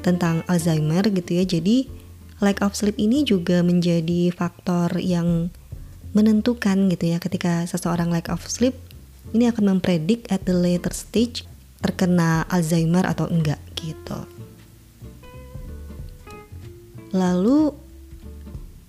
tentang 0.01 0.41
Alzheimer 0.49 1.05
gitu 1.13 1.37
ya. 1.37 1.45
Jadi 1.45 2.06
lack 2.41 2.61
of 2.61 2.77
sleep 2.77 2.97
ini 3.01 3.25
juga 3.25 3.65
menjadi 3.65 4.29
faktor 4.33 4.97
yang 5.01 5.49
menentukan 6.13 6.89
gitu 6.89 7.13
ya 7.13 7.17
ketika 7.21 7.65
seseorang 7.69 8.09
lack 8.09 8.29
of 8.29 8.41
sleep 8.45 8.77
ini 9.35 9.51
akan 9.51 9.77
mempredik 9.77 10.25
at 10.31 10.45
the 10.47 10.55
later 10.55 10.93
stage 10.93 11.43
terkena 11.83 12.47
Alzheimer 12.49 13.05
atau 13.05 13.29
enggak 13.29 13.59
gitu. 13.77 14.25
Lalu 17.13 17.75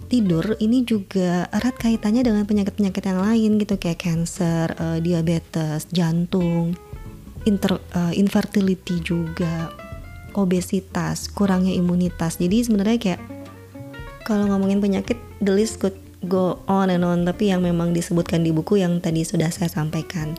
tidur 0.08 0.56
ini 0.58 0.82
juga 0.88 1.46
erat 1.52 1.76
kaitannya 1.76 2.24
dengan 2.24 2.48
penyakit-penyakit 2.48 3.04
yang 3.04 3.20
lain 3.20 3.50
gitu 3.60 3.74
kayak 3.76 4.00
cancer, 4.00 4.72
uh, 4.80 4.98
diabetes, 4.98 5.84
jantung, 5.92 6.72
inter, 7.44 7.76
uh, 7.92 8.12
infertility 8.16 9.04
juga, 9.04 9.68
obesitas, 10.32 11.28
kurangnya 11.28 11.76
imunitas. 11.76 12.40
Jadi 12.40 12.64
sebenarnya 12.64 12.98
kayak 12.98 13.20
kalau 14.28 14.44
ngomongin 14.44 14.84
penyakit 14.84 15.16
the 15.40 15.48
list 15.48 15.80
could 15.80 15.96
go 16.28 16.60
on 16.68 16.92
and 16.92 17.00
on 17.00 17.24
tapi 17.24 17.48
yang 17.48 17.64
memang 17.64 17.96
disebutkan 17.96 18.44
di 18.44 18.52
buku 18.52 18.76
yang 18.76 19.00
tadi 19.00 19.24
sudah 19.24 19.48
saya 19.48 19.72
sampaikan. 19.72 20.36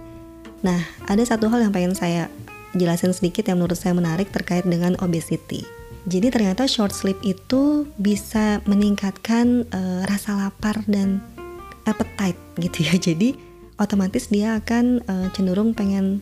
Nah, 0.61 0.77
ada 1.09 1.25
satu 1.25 1.49
hal 1.49 1.65
yang 1.65 1.73
pengen 1.73 1.97
saya 1.97 2.29
jelasin 2.77 3.17
sedikit 3.17 3.49
yang 3.49 3.57
menurut 3.57 3.79
saya 3.79 3.97
menarik 3.97 4.29
terkait 4.29 4.67
dengan 4.69 4.93
obesity. 5.01 5.65
Jadi 6.05 6.29
ternyata 6.29 6.69
short 6.69 6.93
sleep 6.93 7.17
itu 7.25 7.89
bisa 7.97 8.61
meningkatkan 8.69 9.65
uh, 9.73 10.05
rasa 10.05 10.37
lapar 10.37 10.85
dan 10.85 11.23
appetite 11.89 12.37
gitu 12.61 12.85
ya. 12.85 12.93
Jadi 13.09 13.33
otomatis 13.81 14.29
dia 14.29 14.59
akan 14.59 15.01
uh, 15.09 15.27
cenderung 15.33 15.73
pengen 15.73 16.21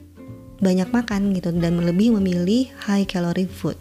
banyak 0.57 0.89
makan 0.89 1.37
gitu 1.37 1.53
dan 1.53 1.77
lebih 1.83 2.15
memilih 2.17 2.71
high 2.87 3.05
calorie 3.05 3.49
food. 3.49 3.77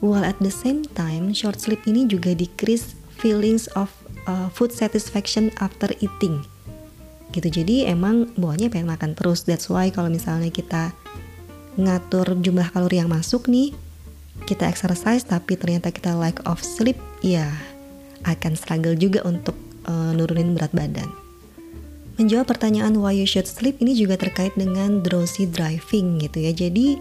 While 0.00 0.24
at 0.24 0.40
the 0.40 0.52
same 0.52 0.88
time, 0.96 1.36
short 1.36 1.60
sleep 1.60 1.84
ini 1.84 2.08
juga 2.08 2.32
decrease 2.32 2.96
feelings 3.20 3.68
of 3.76 3.92
uh, 4.24 4.48
food 4.48 4.72
satisfaction 4.72 5.52
after 5.60 5.92
eating. 6.00 6.40
Gitu 7.30 7.62
jadi 7.62 7.92
emang 7.92 8.32
bawahnya 8.34 8.72
pengen 8.72 8.88
makan 8.88 9.12
terus. 9.12 9.44
That's 9.44 9.68
why 9.68 9.92
kalau 9.92 10.08
misalnya 10.08 10.48
kita 10.48 10.96
ngatur 11.78 12.40
jumlah 12.40 12.72
kalori 12.74 12.98
yang 12.98 13.12
masuk 13.12 13.46
nih 13.46 13.72
kita 14.48 14.66
exercise 14.66 15.22
tapi 15.22 15.54
ternyata 15.54 15.94
kita 15.94 16.16
lack 16.18 16.42
of 16.48 16.58
sleep 16.58 16.98
ya 17.22 17.46
akan 18.26 18.58
struggle 18.58 18.96
juga 18.96 19.22
untuk 19.24 19.54
uh, 19.86 20.12
nurunin 20.16 20.56
berat 20.56 20.72
badan. 20.72 21.08
Menjawab 22.20 22.52
pertanyaan 22.52 23.00
why 23.00 23.16
you 23.16 23.24
should 23.24 23.48
sleep 23.48 23.80
ini 23.80 23.96
juga 23.96 24.20
terkait 24.20 24.52
dengan 24.52 25.00
drowsy 25.00 25.48
driving 25.48 26.20
gitu 26.20 26.44
ya. 26.44 26.52
Jadi 26.52 27.00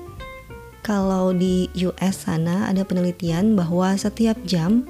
kalau 0.90 1.38
di 1.38 1.70
US 1.86 2.26
sana 2.26 2.66
ada 2.66 2.82
penelitian 2.82 3.54
bahwa 3.54 3.94
setiap 3.94 4.34
jam 4.42 4.90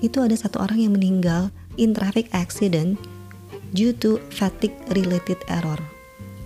itu 0.00 0.24
ada 0.24 0.32
satu 0.32 0.64
orang 0.64 0.80
yang 0.80 0.96
meninggal 0.96 1.52
in 1.76 1.92
traffic 1.92 2.32
accident 2.32 2.96
due 3.76 3.92
to 3.92 4.16
fatigue 4.32 4.72
related 4.96 5.36
error. 5.52 5.76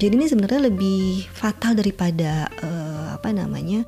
Jadi 0.02 0.18
ini 0.18 0.26
sebenarnya 0.26 0.66
lebih 0.66 1.22
fatal 1.30 1.78
daripada 1.78 2.50
uh, 2.66 3.14
apa 3.14 3.30
namanya 3.30 3.86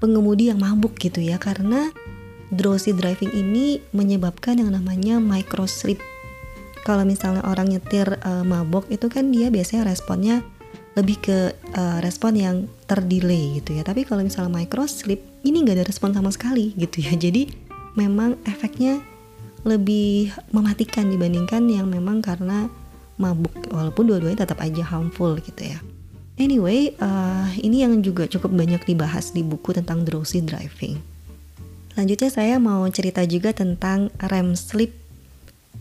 pengemudi 0.00 0.48
yang 0.48 0.56
mabuk 0.56 0.96
gitu 0.96 1.20
ya 1.20 1.36
karena 1.36 1.92
drowsy 2.48 2.96
driving 2.96 3.36
ini 3.36 3.84
menyebabkan 3.92 4.64
yang 4.64 4.72
namanya 4.72 5.20
micro 5.20 5.68
sleep. 5.68 6.00
Kalau 6.88 7.04
misalnya 7.04 7.44
orang 7.44 7.68
nyetir 7.68 8.16
uh, 8.24 8.48
mabuk 8.48 8.88
itu 8.88 9.12
kan 9.12 9.28
dia 9.28 9.52
biasanya 9.52 9.84
responnya 9.92 10.40
lebih 10.92 11.16
ke 11.24 11.38
uh, 11.72 11.98
respon 12.04 12.36
yang 12.36 12.56
terdelay 12.84 13.60
gitu 13.60 13.80
ya. 13.80 13.82
Tapi 13.82 14.04
kalau 14.04 14.20
misalnya 14.24 14.52
micro 14.52 14.84
sleep 14.84 15.24
ini 15.42 15.64
nggak 15.64 15.82
ada 15.82 15.86
respon 15.88 16.12
sama 16.12 16.28
sekali 16.28 16.76
gitu 16.76 17.00
ya. 17.00 17.16
Jadi 17.24 17.48
memang 17.96 18.40
efeknya 18.44 19.00
lebih 19.62 20.34
mematikan 20.50 21.06
dibandingkan 21.06 21.64
yang 21.70 21.86
memang 21.86 22.18
karena 22.18 22.66
mabuk 23.20 23.54
walaupun 23.70 24.10
dua-duanya 24.10 24.42
tetap 24.42 24.58
aja 24.58 24.82
harmful 24.82 25.38
gitu 25.38 25.62
ya. 25.62 25.78
Anyway, 26.40 26.96
uh, 26.98 27.46
ini 27.60 27.84
yang 27.84 28.00
juga 28.00 28.24
cukup 28.26 28.56
banyak 28.56 28.82
dibahas 28.88 29.30
di 29.36 29.44
buku 29.44 29.76
tentang 29.76 30.02
drowsy 30.02 30.42
driving. 30.42 30.98
Lanjutnya 31.92 32.30
saya 32.32 32.56
mau 32.56 32.82
cerita 32.88 33.20
juga 33.28 33.52
tentang 33.52 34.08
REM 34.16 34.56
sleep. 34.56 34.96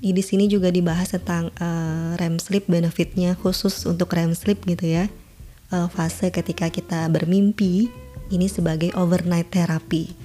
Di 0.01 0.23
sini 0.25 0.49
juga 0.49 0.73
dibahas 0.73 1.13
tentang 1.13 1.53
uh, 1.61 2.17
REM 2.17 2.41
sleep 2.41 2.65
benefitnya 2.65 3.37
khusus 3.37 3.85
untuk 3.85 4.09
REM 4.17 4.33
sleep 4.33 4.65
gitu 4.65 4.89
ya. 4.89 5.05
Uh, 5.69 5.85
fase 5.87 6.33
ketika 6.33 6.73
kita 6.73 7.05
bermimpi 7.07 7.93
ini 8.33 8.49
sebagai 8.49 8.89
overnight 8.97 9.53
therapy. 9.53 10.17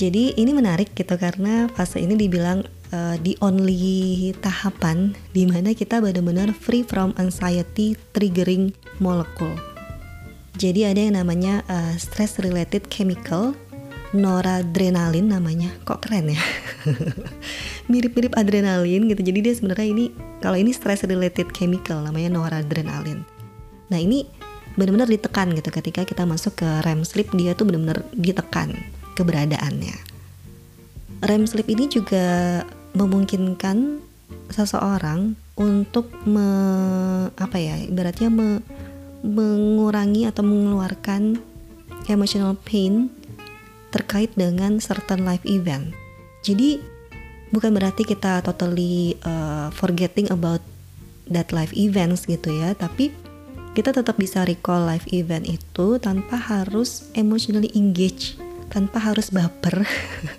Jadi 0.00 0.32
ini 0.40 0.56
menarik 0.56 0.96
gitu 0.96 1.20
karena 1.20 1.68
fase 1.76 2.00
ini 2.00 2.16
dibilang 2.16 2.64
uh, 2.94 3.20
the 3.20 3.36
only 3.44 4.32
tahapan 4.40 5.12
di 5.36 5.44
mana 5.44 5.76
kita 5.76 6.00
benar-benar 6.00 6.54
free 6.56 6.86
from 6.86 7.12
anxiety 7.20 8.00
triggering 8.16 8.72
molecule. 9.02 9.54
Jadi 10.58 10.88
ada 10.88 10.98
yang 10.98 11.14
namanya 11.20 11.62
uh, 11.68 11.94
stress 12.00 12.40
related 12.40 12.88
chemical 12.90 13.54
noradrenalin 14.16 15.28
namanya. 15.28 15.72
Kok 15.84 16.00
keren 16.00 16.32
ya? 16.32 16.42
Mirip-mirip 17.92 18.32
adrenalin 18.36 19.08
gitu. 19.08 19.20
Jadi 19.20 19.38
dia 19.44 19.54
sebenarnya 19.54 19.88
ini 19.88 20.04
kalau 20.40 20.56
ini 20.56 20.72
stress 20.72 21.04
related 21.04 21.52
chemical 21.52 22.00
namanya 22.04 22.32
noradrenalin. 22.32 23.24
Nah, 23.88 23.98
ini 24.00 24.28
benar-benar 24.78 25.10
ditekan 25.10 25.50
gitu 25.58 25.74
ketika 25.74 26.06
kita 26.06 26.22
masuk 26.22 26.62
ke 26.62 26.68
REM 26.86 27.02
sleep 27.02 27.34
dia 27.34 27.56
tuh 27.56 27.66
benar-benar 27.66 28.04
ditekan 28.14 28.78
keberadaannya. 29.18 29.96
REM 31.26 31.44
sleep 31.50 31.66
ini 31.66 31.90
juga 31.90 32.62
memungkinkan 32.94 33.98
seseorang 34.54 35.34
untuk 35.58 36.08
me, 36.24 36.48
apa 37.34 37.58
ya 37.58 37.74
ibaratnya 37.82 38.30
me, 38.30 38.62
mengurangi 39.26 40.30
atau 40.30 40.46
mengeluarkan 40.46 41.42
emotional 42.06 42.54
pain 42.62 43.10
terkait 43.94 44.32
dengan 44.36 44.76
certain 44.78 45.24
life 45.24 45.44
event. 45.48 45.92
Jadi 46.44 46.80
bukan 47.52 47.72
berarti 47.72 48.04
kita 48.04 48.44
totally 48.44 49.16
uh, 49.24 49.72
forgetting 49.72 50.28
about 50.28 50.60
that 51.28 51.52
life 51.52 51.72
events 51.76 52.28
gitu 52.28 52.52
ya, 52.52 52.76
tapi 52.76 53.12
kita 53.72 53.94
tetap 53.94 54.18
bisa 54.18 54.42
recall 54.42 54.84
life 54.84 55.06
event 55.14 55.46
itu 55.46 56.02
tanpa 56.02 56.34
harus 56.34 57.08
emotionally 57.14 57.70
engage 57.78 58.34
tanpa 58.68 59.00
harus 59.00 59.32
baper. 59.32 59.88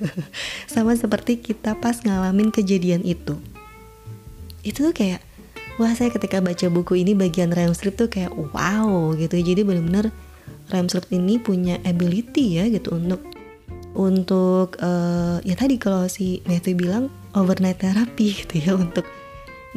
Sama 0.74 0.94
seperti 0.94 1.42
kita 1.42 1.74
pas 1.78 1.98
ngalamin 2.06 2.54
kejadian 2.54 3.02
itu. 3.02 3.36
Itu 4.62 4.90
tuh 4.90 4.94
kayak 4.94 5.26
wah 5.82 5.96
saya 5.98 6.14
ketika 6.14 6.44
baca 6.44 6.68
buku 6.70 7.02
ini 7.02 7.18
bagian 7.18 7.50
REM 7.50 7.74
sleep 7.74 7.98
tuh 7.98 8.08
kayak 8.08 8.32
wow 8.54 9.18
gitu. 9.18 9.40
Jadi 9.42 9.66
bener-bener 9.66 10.14
REM 10.70 10.88
sleep 10.88 11.10
ini 11.10 11.42
punya 11.42 11.82
ability 11.84 12.62
ya 12.62 12.70
gitu 12.70 12.96
untuk 12.96 13.24
untuk 13.98 14.78
uh, 14.82 15.42
ya 15.42 15.56
tadi 15.58 15.82
kalau 15.82 16.06
si 16.06 16.46
Matthew 16.46 16.78
bilang 16.78 17.10
overnight 17.34 17.82
therapy 17.82 18.34
gitu 18.46 18.56
ya 18.62 18.74
untuk 18.78 19.06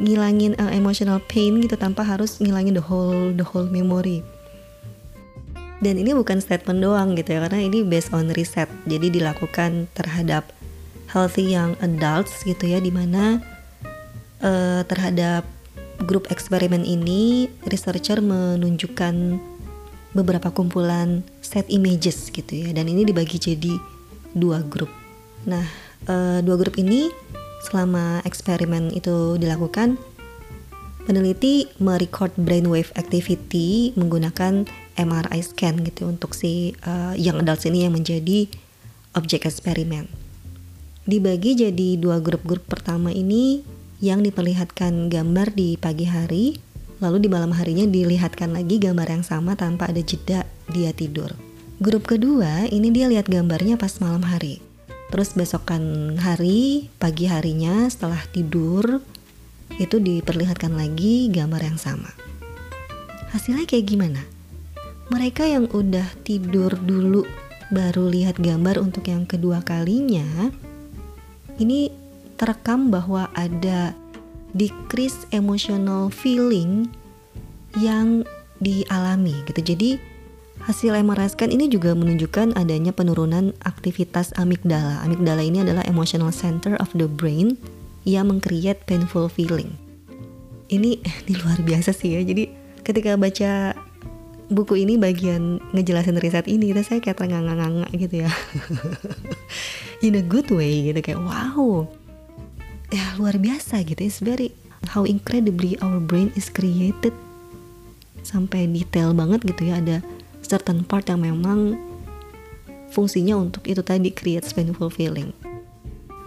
ngilangin 0.01 0.57
uh, 0.57 0.73
emotional 0.73 1.21
pain 1.29 1.61
gitu 1.61 1.77
tanpa 1.77 2.01
harus 2.01 2.41
ngilangin 2.41 2.73
the 2.73 2.83
whole 2.83 3.33
the 3.33 3.45
whole 3.45 3.69
memory. 3.69 4.25
Dan 5.83 5.99
ini 5.99 6.15
bukan 6.15 6.39
statement 6.39 6.79
doang 6.79 7.11
gitu 7.19 7.35
ya 7.35 7.43
karena 7.43 7.59
ini 7.67 7.83
based 7.83 8.15
on 8.15 8.31
riset. 8.31 8.71
Jadi 8.87 9.19
dilakukan 9.19 9.91
terhadap 9.91 10.47
healthy 11.11 11.53
young 11.53 11.75
adults 11.83 12.41
gitu 12.47 12.71
ya 12.71 12.79
di 12.79 12.89
mana 12.89 13.43
uh, 14.39 14.81
terhadap 14.87 15.43
grup 16.07 16.31
eksperimen 16.31 16.87
ini 16.87 17.51
researcher 17.67 18.23
menunjukkan 18.23 19.37
beberapa 20.15 20.49
kumpulan 20.55 21.21
set 21.43 21.67
images 21.67 22.31
gitu 22.31 22.63
ya. 22.65 22.71
Dan 22.71 22.87
ini 22.87 23.03
dibagi 23.03 23.37
jadi 23.37 23.92
dua 24.33 24.65
grup 24.65 24.89
nah 25.47 25.65
uh, 26.09 26.39
dua 26.43 26.57
grup 26.59 26.75
ini 26.77 27.09
selama 27.63 28.19
eksperimen 28.27 28.91
itu 28.91 29.39
dilakukan 29.39 29.95
peneliti 31.03 31.67
merecord 31.79 32.31
brainwave 32.39 32.91
activity 32.95 33.91
menggunakan 33.95 34.67
MRI 34.95 35.41
scan 35.43 35.83
gitu 35.83 36.07
untuk 36.07 36.31
si 36.35 36.75
uh, 36.87 37.15
young 37.17 37.43
adults 37.43 37.67
ini 37.67 37.83
yang 37.87 37.93
menjadi 37.95 38.47
objek 39.17 39.45
eksperimen. 39.45 40.07
Dibagi 41.03 41.59
jadi 41.59 41.99
dua 41.99 42.23
grup-grup 42.23 42.63
pertama 42.63 43.11
ini 43.11 43.65
yang 43.99 44.23
diperlihatkan 44.23 45.11
gambar 45.11 45.51
di 45.51 45.75
pagi 45.75 46.07
hari, 46.07 46.59
lalu 47.03 47.27
di 47.27 47.29
malam 47.31 47.51
harinya 47.51 47.83
dilihatkan 47.83 48.55
lagi 48.55 48.79
gambar 48.79 49.07
yang 49.19 49.23
sama 49.23 49.59
tanpa 49.59 49.91
ada 49.91 49.99
jeda 49.99 50.47
dia 50.71 50.95
tidur. 50.95 51.35
Grup 51.83 52.07
kedua 52.07 52.63
ini 52.71 52.95
dia 52.95 53.11
lihat 53.11 53.27
gambarnya 53.27 53.75
pas 53.75 53.99
malam 53.99 54.23
hari. 54.23 54.63
Terus 55.11 55.35
besokan 55.35 56.15
hari, 56.15 56.87
pagi 56.95 57.27
harinya 57.27 57.85
setelah 57.91 58.23
tidur 58.31 59.03
itu 59.75 59.99
diperlihatkan 59.99 60.71
lagi 60.73 61.27
gambar 61.27 61.61
yang 61.61 61.77
sama. 61.77 62.09
Hasilnya 63.35 63.67
kayak 63.67 63.85
gimana? 63.91 64.23
mereka 65.11 65.43
yang 65.43 65.67
udah 65.67 66.07
tidur 66.23 66.71
dulu 66.79 67.27
baru 67.73 68.07
lihat 68.07 68.39
gambar 68.39 68.79
untuk 68.79 69.09
yang 69.09 69.27
kedua 69.27 69.59
kalinya 69.65 70.49
ini 71.61 71.91
terekam 72.39 72.89
bahwa 72.93 73.27
ada 73.35 73.91
decrease 74.57 75.29
emotional 75.29 76.07
feeling 76.13 76.87
yang 77.77 78.25
dialami 78.57 79.37
gitu 79.49 79.73
jadi 79.75 79.89
Hasil 80.63 80.95
MRI 80.95 81.27
scan 81.27 81.51
ini 81.51 81.67
juga 81.67 81.91
menunjukkan 81.91 82.55
adanya 82.55 82.95
penurunan 82.95 83.51
aktivitas 83.67 84.31
amigdala. 84.39 85.03
Amigdala 85.03 85.43
ini 85.43 85.59
adalah 85.59 85.83
emotional 85.83 86.31
center 86.31 86.79
of 86.79 86.87
the 86.95 87.03
brain 87.03 87.59
yang 88.07 88.31
mengcreate 88.31 88.79
painful 88.87 89.27
feeling. 89.27 89.75
Ini 90.71 91.03
ini 91.27 91.33
luar 91.43 91.59
biasa 91.59 91.91
sih 91.91 92.15
ya. 92.15 92.23
Jadi 92.23 92.47
ketika 92.79 93.19
baca 93.19 93.75
buku 94.47 94.87
ini 94.87 94.95
bagian 94.95 95.59
ngejelasin 95.75 96.15
riset 96.23 96.47
ini 96.47 96.71
kita 96.71 96.87
saya 96.87 97.03
kayak 97.03 97.19
terengah-engah 97.19 97.91
gitu 97.99 98.23
ya. 98.23 98.31
In 100.07 100.15
a 100.15 100.23
good 100.23 100.47
way 100.47 100.95
gitu 100.95 101.03
kayak 101.03 101.19
wow. 101.19 101.83
Ya 102.87 103.11
luar 103.19 103.35
biasa 103.35 103.83
gitu. 103.83 103.99
It's 103.99 104.23
very 104.23 104.55
how 104.95 105.03
incredibly 105.03 105.75
our 105.83 105.99
brain 105.99 106.31
is 106.39 106.47
created 106.47 107.11
sampai 108.23 108.71
detail 108.71 109.11
banget 109.11 109.43
gitu 109.43 109.67
ya 109.67 109.83
ada 109.83 109.99
certain 110.43 110.83
part 110.83 111.07
yang 111.07 111.23
memang 111.23 111.79
fungsinya 112.93 113.33
untuk 113.39 113.65
itu 113.65 113.81
tadi 113.81 114.13
create 114.13 114.45
painful 114.53 114.93
feeling. 114.93 115.33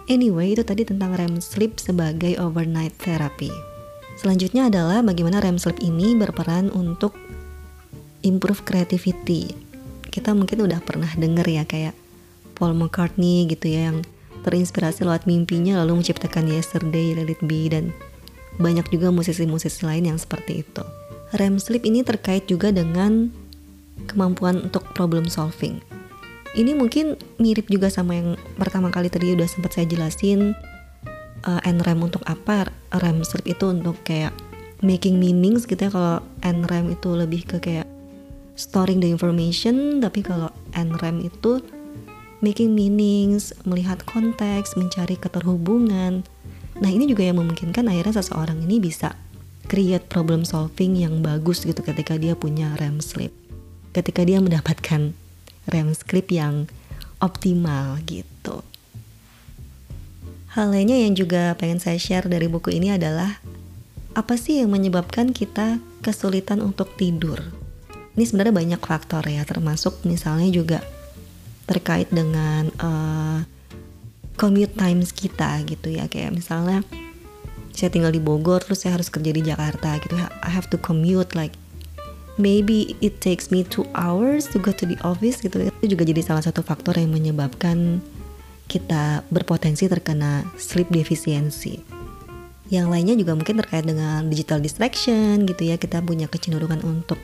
Anyway, 0.07 0.55
itu 0.55 0.63
tadi 0.63 0.87
tentang 0.87 1.15
REM 1.15 1.39
sleep 1.43 1.79
sebagai 1.79 2.39
overnight 2.39 2.95
therapy. 2.99 3.51
Selanjutnya 4.15 4.71
adalah 4.71 5.03
bagaimana 5.03 5.43
REM 5.43 5.59
sleep 5.59 5.79
ini 5.83 6.15
berperan 6.15 6.71
untuk 6.71 7.15
improve 8.23 8.63
creativity. 8.63 9.51
Kita 10.07 10.31
mungkin 10.31 10.63
udah 10.63 10.79
pernah 10.81 11.11
denger 11.11 11.47
ya 11.47 11.63
kayak 11.67 11.95
Paul 12.57 12.73
McCartney 12.73 13.45
gitu 13.51 13.69
ya 13.69 13.91
yang 13.93 14.01
terinspirasi 14.47 15.03
lewat 15.03 15.27
mimpinya 15.27 15.83
lalu 15.83 16.01
menciptakan 16.01 16.49
Yesterday, 16.49 17.13
Let 17.13 17.29
It 17.29 17.43
Be 17.43 17.67
dan 17.67 17.91
banyak 18.57 18.89
juga 18.89 19.13
musisi-musisi 19.13 19.85
lain 19.85 20.09
yang 20.09 20.17
seperti 20.17 20.65
itu. 20.65 20.83
REM 21.35 21.59
sleep 21.59 21.83
ini 21.83 22.01
terkait 22.01 22.47
juga 22.47 22.71
dengan 22.71 23.29
kemampuan 24.07 24.63
untuk 24.63 24.87
problem 24.95 25.27
solving. 25.27 25.83
Ini 26.57 26.73
mungkin 26.73 27.13
mirip 27.37 27.69
juga 27.69 27.91
sama 27.93 28.17
yang 28.17 28.33
pertama 28.57 28.89
kali 28.89 29.13
tadi 29.13 29.37
udah 29.37 29.45
sempat 29.45 29.77
saya 29.77 29.85
jelasin 29.85 30.57
uh, 31.45 31.61
NREM 31.61 32.01
untuk 32.01 32.25
apa 32.25 32.73
REM 32.97 33.21
sleep 33.21 33.53
itu 33.53 33.69
untuk 33.69 33.99
kayak 34.01 34.33
making 34.81 35.21
meanings 35.21 35.69
gitu 35.69 35.77
ya. 35.77 35.91
Kalau 35.93 36.25
NREM 36.41 36.97
itu 36.97 37.09
lebih 37.13 37.45
ke 37.45 37.57
kayak 37.61 37.85
storing 38.57 38.97
the 38.97 39.09
information 39.11 40.01
tapi 40.01 40.25
kalau 40.25 40.49
NREM 40.73 41.29
itu 41.29 41.61
making 42.41 42.73
meanings 42.73 43.53
melihat 43.69 44.01
konteks 44.09 44.73
mencari 44.73 45.13
keterhubungan. 45.13 46.25
Nah 46.77 46.89
ini 46.89 47.05
juga 47.05 47.21
yang 47.21 47.37
memungkinkan 47.37 47.85
akhirnya 47.85 48.17
seseorang 48.17 48.65
ini 48.65 48.81
bisa 48.81 49.13
create 49.69 50.09
problem 50.09 50.41
solving 50.41 50.97
yang 50.97 51.21
bagus 51.21 51.61
gitu 51.69 51.85
ketika 51.85 52.17
dia 52.17 52.33
punya 52.33 52.73
REM 52.81 52.97
sleep 52.97 53.46
ketika 53.97 54.21
dia 54.21 54.37
mendapatkan 54.37 55.17
rem 55.65 55.89
script 55.97 56.29
yang 56.29 56.69
optimal 57.17 57.97
gitu. 58.05 58.61
Hal 60.53 60.69
lainnya 60.69 61.01
yang 61.01 61.17
juga 61.17 61.57
pengen 61.57 61.81
saya 61.81 61.97
share 61.97 62.29
dari 62.29 62.45
buku 62.45 62.77
ini 62.77 62.93
adalah 62.93 63.41
apa 64.13 64.37
sih 64.37 64.61
yang 64.61 64.69
menyebabkan 64.69 65.33
kita 65.33 65.81
kesulitan 66.05 66.61
untuk 66.61 66.93
tidur? 66.93 67.41
Ini 68.17 68.25
sebenarnya 68.25 68.53
banyak 68.53 68.81
faktor 68.81 69.21
ya, 69.25 69.45
termasuk 69.45 70.01
misalnya 70.05 70.49
juga 70.49 70.79
terkait 71.69 72.09
dengan 72.09 72.69
uh, 72.81 73.45
commute 74.37 74.73
times 74.73 75.13
kita 75.13 75.61
gitu 75.65 75.93
ya, 75.93 76.09
kayak 76.09 76.33
misalnya 76.33 76.81
saya 77.77 77.93
tinggal 77.93 78.09
di 78.09 78.17
Bogor 78.17 78.65
terus 78.65 78.81
saya 78.81 78.97
harus 78.97 79.13
kerja 79.13 79.29
di 79.29 79.45
Jakarta 79.45 80.01
gitu 80.01 80.17
I 80.17 80.49
have 80.49 80.65
to 80.73 80.81
commute 80.81 81.37
like 81.37 81.53
maybe 82.37 82.95
it 83.01 83.19
takes 83.19 83.49
me 83.49 83.65
two 83.65 83.85
hours 83.97 84.45
to 84.53 84.61
go 84.61 84.71
to 84.71 84.85
the 84.85 84.97
office 85.03 85.41
gitu. 85.41 85.69
Itu 85.69 85.85
juga 85.97 86.05
jadi 86.05 86.21
salah 86.23 86.45
satu 86.45 86.61
faktor 86.61 86.95
yang 86.97 87.11
menyebabkan 87.11 87.99
kita 88.69 89.25
berpotensi 89.33 89.89
terkena 89.89 90.45
sleep 90.55 90.89
deficiency. 90.93 91.81
Yang 92.67 92.87
lainnya 92.87 93.15
juga 93.17 93.33
mungkin 93.33 93.57
terkait 93.59 93.83
dengan 93.83 94.27
digital 94.29 94.61
distraction 94.61 95.43
gitu 95.49 95.67
ya. 95.67 95.75
Kita 95.75 95.99
punya 96.05 96.29
kecenderungan 96.29 96.85
untuk 96.85 97.17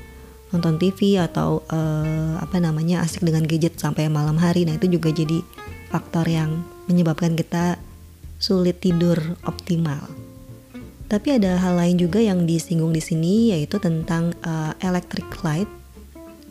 nonton 0.54 0.78
TV 0.78 1.18
atau 1.18 1.66
uh, 1.70 2.38
apa 2.38 2.62
namanya 2.62 3.02
asik 3.02 3.26
dengan 3.26 3.46
gadget 3.46 3.78
sampai 3.78 4.10
malam 4.10 4.38
hari. 4.38 4.66
Nah 4.66 4.78
itu 4.78 4.90
juga 4.90 5.14
jadi 5.14 5.42
faktor 5.94 6.26
yang 6.26 6.66
menyebabkan 6.90 7.38
kita 7.38 7.78
sulit 8.42 8.82
tidur 8.84 9.16
optimal 9.48 10.04
tapi 11.14 11.38
ada 11.38 11.62
hal 11.62 11.78
lain 11.78 12.02
juga 12.02 12.18
yang 12.18 12.50
disinggung 12.50 12.90
di 12.90 12.98
sini 12.98 13.54
yaitu 13.54 13.78
tentang 13.78 14.34
uh, 14.42 14.74
electric 14.82 15.30
light 15.46 15.70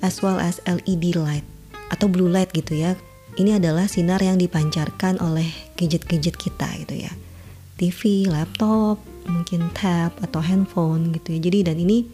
as 0.06 0.22
well 0.22 0.38
as 0.38 0.62
LED 0.70 1.18
light 1.18 1.42
atau 1.90 2.06
blue 2.06 2.30
light 2.30 2.54
gitu 2.54 2.78
ya. 2.78 2.94
Ini 3.34 3.58
adalah 3.58 3.90
sinar 3.90 4.22
yang 4.22 4.38
dipancarkan 4.38 5.18
oleh 5.18 5.50
gadget-gadget 5.74 6.38
kita 6.38 6.68
gitu 6.78 6.94
ya. 6.94 7.10
TV, 7.74 8.30
laptop, 8.30 9.02
mungkin 9.26 9.66
tab 9.74 10.14
atau 10.22 10.38
handphone 10.38 11.10
gitu 11.10 11.34
ya. 11.34 11.40
Jadi 11.42 11.58
dan 11.66 11.76
ini 11.82 12.06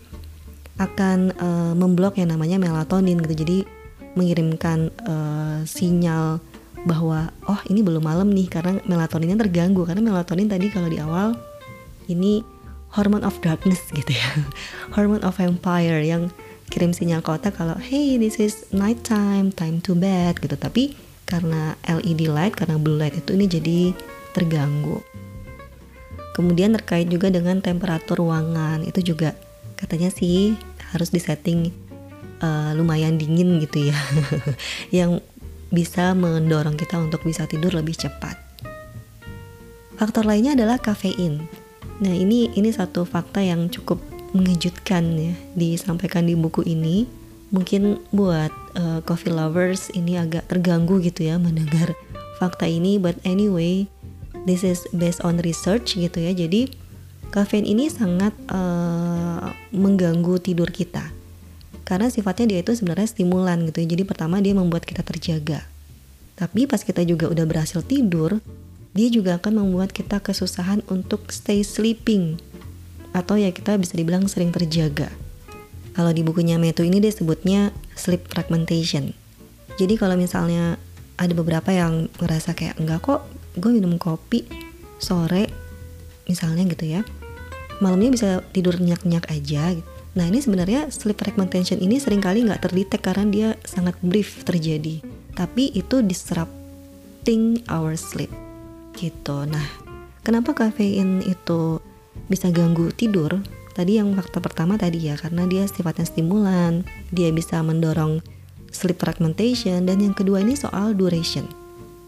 akan 0.80 1.36
uh, 1.36 1.72
memblok 1.76 2.16
yang 2.16 2.32
namanya 2.32 2.56
melatonin 2.56 3.20
gitu. 3.28 3.44
Jadi 3.44 3.58
mengirimkan 4.16 4.88
uh, 5.04 5.60
sinyal 5.68 6.40
bahwa 6.88 7.28
oh 7.44 7.60
ini 7.68 7.84
belum 7.84 8.00
malam 8.00 8.32
nih 8.32 8.48
karena 8.48 8.80
melatoninnya 8.88 9.36
terganggu 9.36 9.84
karena 9.84 10.00
melatonin 10.00 10.48
tadi 10.48 10.72
kalau 10.72 10.88
di 10.88 10.96
awal 11.02 11.34
ini 12.08 12.42
hormone 12.96 13.24
of 13.24 13.36
darkness 13.44 13.84
gitu 13.92 14.16
ya. 14.16 14.28
Hormone 14.96 15.22
of 15.24 15.36
vampire 15.36 16.00
yang 16.00 16.32
kirim 16.68 16.92
sinyal 16.92 17.24
ke 17.24 17.32
otak 17.32 17.56
kalau 17.56 17.76
hey 17.80 18.20
this 18.20 18.36
is 18.36 18.68
night 18.72 19.00
time 19.04 19.52
time 19.52 19.80
to 19.84 19.92
bed 19.92 20.40
gitu. 20.40 20.56
Tapi 20.56 20.96
karena 21.28 21.76
LED 21.84 22.32
light 22.32 22.56
karena 22.56 22.80
blue 22.80 22.96
light 22.96 23.16
itu 23.16 23.36
ini 23.36 23.46
jadi 23.46 23.78
terganggu. 24.32 25.04
Kemudian 26.32 26.72
terkait 26.72 27.10
juga 27.10 27.28
dengan 27.28 27.58
temperatur 27.58 28.22
ruangan 28.22 28.86
itu 28.86 29.12
juga 29.12 29.34
katanya 29.76 30.08
sih 30.08 30.54
harus 30.94 31.12
disetting 31.12 31.68
uh, 32.40 32.72
lumayan 32.72 33.20
dingin 33.20 33.60
gitu 33.60 33.92
ya. 33.92 33.98
Yang 35.04 35.20
bisa 35.68 36.16
mendorong 36.16 36.80
kita 36.80 36.96
untuk 36.96 37.20
bisa 37.28 37.44
tidur 37.44 37.76
lebih 37.76 37.92
cepat. 37.92 38.40
Faktor 39.98 40.24
lainnya 40.24 40.54
adalah 40.54 40.78
kafein 40.78 41.67
Nah, 41.98 42.14
ini 42.14 42.54
ini 42.54 42.70
satu 42.70 43.02
fakta 43.02 43.42
yang 43.42 43.66
cukup 43.66 43.98
mengejutkan 44.30 45.04
ya 45.18 45.34
disampaikan 45.58 46.28
di 46.28 46.38
buku 46.38 46.62
ini. 46.62 47.08
Mungkin 47.48 48.12
buat 48.12 48.52
uh, 48.76 49.00
coffee 49.08 49.32
lovers 49.32 49.88
ini 49.96 50.20
agak 50.20 50.52
terganggu 50.52 51.00
gitu 51.00 51.24
ya 51.24 51.40
mendengar 51.40 51.96
fakta 52.36 52.68
ini, 52.68 53.00
but 53.00 53.16
anyway, 53.24 53.88
this 54.44 54.60
is 54.62 54.84
based 54.92 55.24
on 55.24 55.40
research 55.40 55.96
gitu 55.96 56.20
ya. 56.20 56.36
Jadi 56.36 56.76
kafein 57.32 57.64
ini 57.64 57.88
sangat 57.88 58.36
uh, 58.52 59.50
mengganggu 59.72 60.38
tidur 60.44 60.68
kita. 60.68 61.08
Karena 61.88 62.12
sifatnya 62.12 62.52
dia 62.52 62.60
itu 62.60 62.76
sebenarnya 62.76 63.08
stimulan 63.08 63.64
gitu 63.64 63.80
ya. 63.80 63.96
Jadi 63.96 64.02
pertama 64.04 64.44
dia 64.44 64.52
membuat 64.52 64.84
kita 64.84 65.00
terjaga. 65.00 65.64
Tapi 66.36 66.68
pas 66.68 66.84
kita 66.84 67.00
juga 67.02 67.32
udah 67.32 67.48
berhasil 67.48 67.80
tidur, 67.82 68.44
dia 68.98 69.14
juga 69.14 69.38
akan 69.38 69.62
membuat 69.62 69.94
kita 69.94 70.18
kesusahan 70.18 70.82
untuk 70.90 71.30
stay 71.30 71.62
sleeping. 71.62 72.34
Atau 73.14 73.38
ya 73.38 73.54
kita 73.54 73.78
bisa 73.78 73.94
dibilang 73.94 74.26
sering 74.26 74.50
terjaga. 74.50 75.06
Kalau 75.94 76.10
di 76.10 76.26
bukunya 76.26 76.58
Metu 76.58 76.82
ini 76.82 76.98
dia 76.98 77.14
sebutnya 77.14 77.70
sleep 77.94 78.26
fragmentation. 78.26 79.14
Jadi 79.78 79.94
kalau 79.94 80.18
misalnya 80.18 80.82
ada 81.14 81.30
beberapa 81.30 81.70
yang 81.70 82.10
ngerasa 82.18 82.58
kayak 82.58 82.82
enggak 82.82 83.06
kok 83.06 83.22
gue 83.54 83.70
minum 83.70 83.94
kopi 84.02 84.50
sore 84.98 85.46
misalnya 86.26 86.66
gitu 86.66 86.98
ya. 86.98 87.06
Malamnya 87.78 88.10
bisa 88.10 88.28
tidur 88.50 88.82
nyak-nyak 88.82 89.30
aja 89.30 89.78
nah 90.16 90.26
ini 90.26 90.42
sebenarnya 90.42 90.90
sleep 90.90 91.14
fragmentation 91.14 91.78
ini 91.78 92.02
sering 92.02 92.18
kali 92.18 92.42
nggak 92.42 92.66
terdetek 92.66 93.06
karena 93.06 93.24
dia 93.30 93.48
sangat 93.62 93.94
brief 94.02 94.42
terjadi. 94.42 94.98
Tapi 95.38 95.70
itu 95.78 96.02
disrupting 96.02 97.62
our 97.70 97.94
sleep 97.94 98.47
gitu. 98.98 99.46
Nah, 99.46 99.62
kenapa 100.26 100.58
kafein 100.58 101.22
itu 101.22 101.78
bisa 102.26 102.50
ganggu 102.50 102.90
tidur? 102.90 103.38
Tadi 103.78 104.02
yang 104.02 104.10
faktor 104.18 104.42
pertama 104.42 104.74
tadi 104.74 105.06
ya, 105.06 105.14
karena 105.14 105.46
dia 105.46 105.62
sifatnya 105.70 106.02
stimulan, 106.02 106.82
dia 107.14 107.30
bisa 107.30 107.62
mendorong 107.62 108.18
sleep 108.74 108.98
fragmentation, 108.98 109.86
dan 109.86 110.02
yang 110.02 110.18
kedua 110.18 110.42
ini 110.42 110.58
soal 110.58 110.98
duration. 110.98 111.46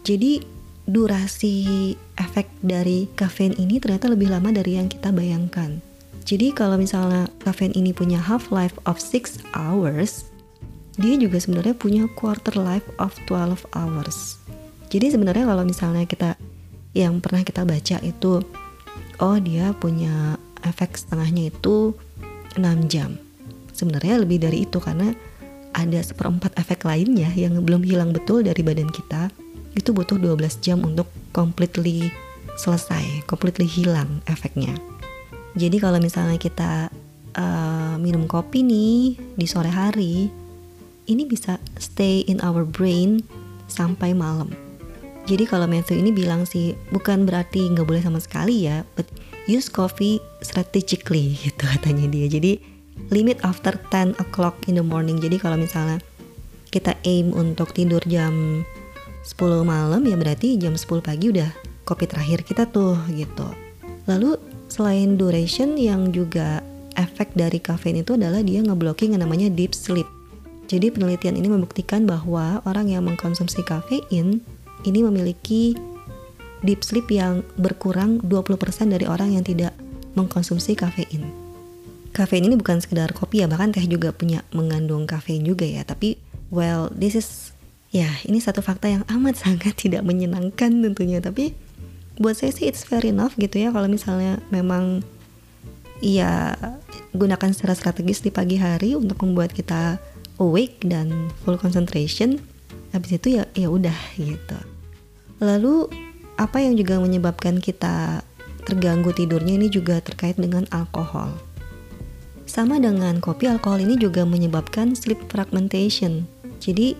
Jadi 0.03 0.43
durasi 0.83 1.95
efek 2.19 2.51
dari 2.59 3.07
kafein 3.15 3.55
ini 3.55 3.79
ternyata 3.79 4.11
lebih 4.11 4.27
lama 4.27 4.51
dari 4.51 4.75
yang 4.75 4.91
kita 4.91 5.15
bayangkan. 5.15 5.79
Jadi 6.27 6.51
kalau 6.51 6.75
misalnya 6.75 7.31
kafein 7.39 7.71
ini 7.71 7.95
punya 7.95 8.19
half 8.19 8.51
life 8.51 8.75
of 8.83 8.99
6 8.99 9.39
hours, 9.55 10.27
dia 10.99 11.15
juga 11.15 11.39
sebenarnya 11.39 11.73
punya 11.73 12.03
quarter 12.19 12.59
life 12.59 12.85
of 12.99 13.15
12 13.31 13.63
hours. 13.73 14.37
Jadi 14.91 15.15
sebenarnya 15.15 15.47
kalau 15.47 15.63
misalnya 15.63 16.03
kita 16.03 16.35
yang 16.91 17.23
pernah 17.23 17.43
kita 17.45 17.63
baca 17.63 17.97
itu 18.03 18.43
oh 19.21 19.37
dia 19.39 19.71
punya 19.77 20.35
efek 20.65 20.97
setengahnya 20.97 21.49
itu 21.53 21.95
6 22.55 22.61
jam 22.91 23.15
sebenarnya 23.71 24.21
lebih 24.21 24.43
dari 24.43 24.67
itu 24.67 24.77
karena 24.77 25.15
ada 25.71 25.99
seperempat 26.03 26.51
efek 26.59 26.83
lainnya 26.83 27.31
yang 27.31 27.55
belum 27.63 27.81
hilang 27.87 28.11
betul 28.11 28.43
dari 28.43 28.59
badan 28.59 28.91
kita 28.91 29.31
itu 29.71 29.95
butuh 29.95 30.19
12 30.19 30.59
jam 30.59 30.83
untuk 30.83 31.07
completely 31.31 32.11
selesai, 32.59 33.23
completely 33.27 33.67
hilang 33.67 34.19
efeknya. 34.27 34.75
Jadi 35.55 35.79
kalau 35.79 35.99
misalnya 35.99 36.35
kita 36.35 36.91
uh, 37.35 37.95
minum 37.99 38.27
kopi 38.27 38.63
nih 38.63 39.15
di 39.35 39.45
sore 39.47 39.71
hari, 39.71 40.27
ini 41.07 41.23
bisa 41.27 41.59
stay 41.79 42.23
in 42.27 42.39
our 42.43 42.67
brain 42.67 43.23
sampai 43.71 44.11
malam. 44.11 44.51
Jadi 45.29 45.43
kalau 45.45 45.69
Matthew 45.69 46.01
ini 46.01 46.09
bilang 46.09 46.49
sih 46.49 46.73
bukan 46.89 47.29
berarti 47.29 47.69
nggak 47.71 47.85
boleh 47.85 48.01
sama 48.01 48.17
sekali 48.17 48.65
ya, 48.65 48.81
but 48.97 49.05
use 49.45 49.69
coffee 49.69 50.17
strategically 50.41 51.35
gitu 51.45 51.63
katanya 51.65 52.09
dia. 52.09 52.27
Jadi 52.27 52.61
limit 53.13 53.41
after 53.45 53.77
10 53.89 54.17
o'clock 54.17 54.57
in 54.65 54.77
the 54.77 54.85
morning. 54.85 55.21
Jadi 55.21 55.37
kalau 55.37 55.57
misalnya 55.57 56.01
kita 56.71 56.95
aim 57.03 57.35
untuk 57.35 57.75
tidur 57.75 58.01
jam 58.07 58.63
10 59.21 59.37
malam 59.67 60.01
ya 60.07 60.15
berarti 60.17 60.57
jam 60.57 60.73
10 60.73 61.03
pagi 61.03 61.29
udah 61.29 61.51
kopi 61.85 62.07
terakhir 62.09 62.41
kita 62.47 62.65
tuh 62.69 62.97
gitu. 63.13 63.45
Lalu 64.09 64.39
selain 64.71 65.19
duration 65.19 65.75
yang 65.75 66.09
juga 66.09 66.63
efek 66.95 67.35
dari 67.35 67.59
kafein 67.59 68.01
itu 68.01 68.15
adalah 68.15 68.41
dia 68.41 68.63
ngeblocking 68.63 69.13
yang 69.13 69.23
namanya 69.23 69.51
deep 69.51 69.75
sleep. 69.75 70.07
Jadi 70.71 70.87
penelitian 70.87 71.35
ini 71.35 71.51
membuktikan 71.51 72.07
bahwa 72.07 72.63
orang 72.63 72.87
yang 72.87 73.03
mengkonsumsi 73.03 73.59
kafein 73.67 74.39
ini 74.87 75.05
memiliki 75.05 75.77
deep 76.61 76.85
sleep 76.85 77.09
yang 77.09 77.41
berkurang 77.57 78.21
20% 78.25 78.57
dari 78.93 79.09
orang 79.09 79.33
yang 79.33 79.45
tidak 79.45 79.73
mengkonsumsi 80.13 80.77
kafein. 80.77 81.25
Kafein 82.11 82.43
ini 82.43 82.59
bukan 82.59 82.83
sekedar 82.83 83.15
kopi 83.15 83.41
ya, 83.41 83.47
bahkan 83.47 83.71
teh 83.71 83.87
juga 83.87 84.11
punya 84.11 84.43
mengandung 84.51 85.07
kafein 85.07 85.47
juga 85.47 85.63
ya, 85.63 85.81
tapi 85.87 86.19
well, 86.51 86.91
this 86.91 87.15
is 87.15 87.51
Ya, 87.91 88.07
ini 88.23 88.39
satu 88.39 88.63
fakta 88.63 88.87
yang 88.87 89.03
amat 89.11 89.35
sangat 89.43 89.75
tidak 89.75 90.07
menyenangkan 90.07 90.71
tentunya, 90.71 91.19
tapi 91.19 91.51
buat 92.15 92.39
saya 92.39 92.55
sih 92.55 92.71
it's 92.71 92.87
fair 92.87 93.03
enough 93.03 93.35
gitu 93.35 93.59
ya 93.59 93.71
kalau 93.71 93.87
misalnya 93.87 94.37
memang 94.51 95.01
ya 96.03 96.53
gunakan 97.15 97.49
secara 97.55 97.73
strategis 97.73 98.21
di 98.21 98.29
pagi 98.29 98.59
hari 98.59 98.93
untuk 98.93 99.23
membuat 99.25 99.55
kita 99.55 99.99
awake 100.39 100.79
dan 100.87 101.31
full 101.43 101.59
concentration. 101.59 102.39
Habis 102.95 103.19
itu 103.19 103.39
ya 103.39 103.43
ya 103.55 103.67
udah 103.67 103.95
gitu. 104.15 104.57
Lalu 105.41 105.89
apa 106.37 106.61
yang 106.61 106.77
juga 106.77 107.01
menyebabkan 107.01 107.57
kita 107.57 108.21
terganggu 108.63 109.09
tidurnya 109.11 109.57
ini 109.57 109.67
juga 109.67 109.97
terkait 109.99 110.37
dengan 110.37 110.69
alkohol. 110.69 111.33
Sama 112.45 112.77
dengan 112.77 113.17
kopi, 113.17 113.49
alkohol 113.49 113.81
ini 113.81 113.97
juga 113.97 114.21
menyebabkan 114.21 114.93
sleep 114.93 115.17
fragmentation. 115.33 116.29
Jadi 116.61 116.93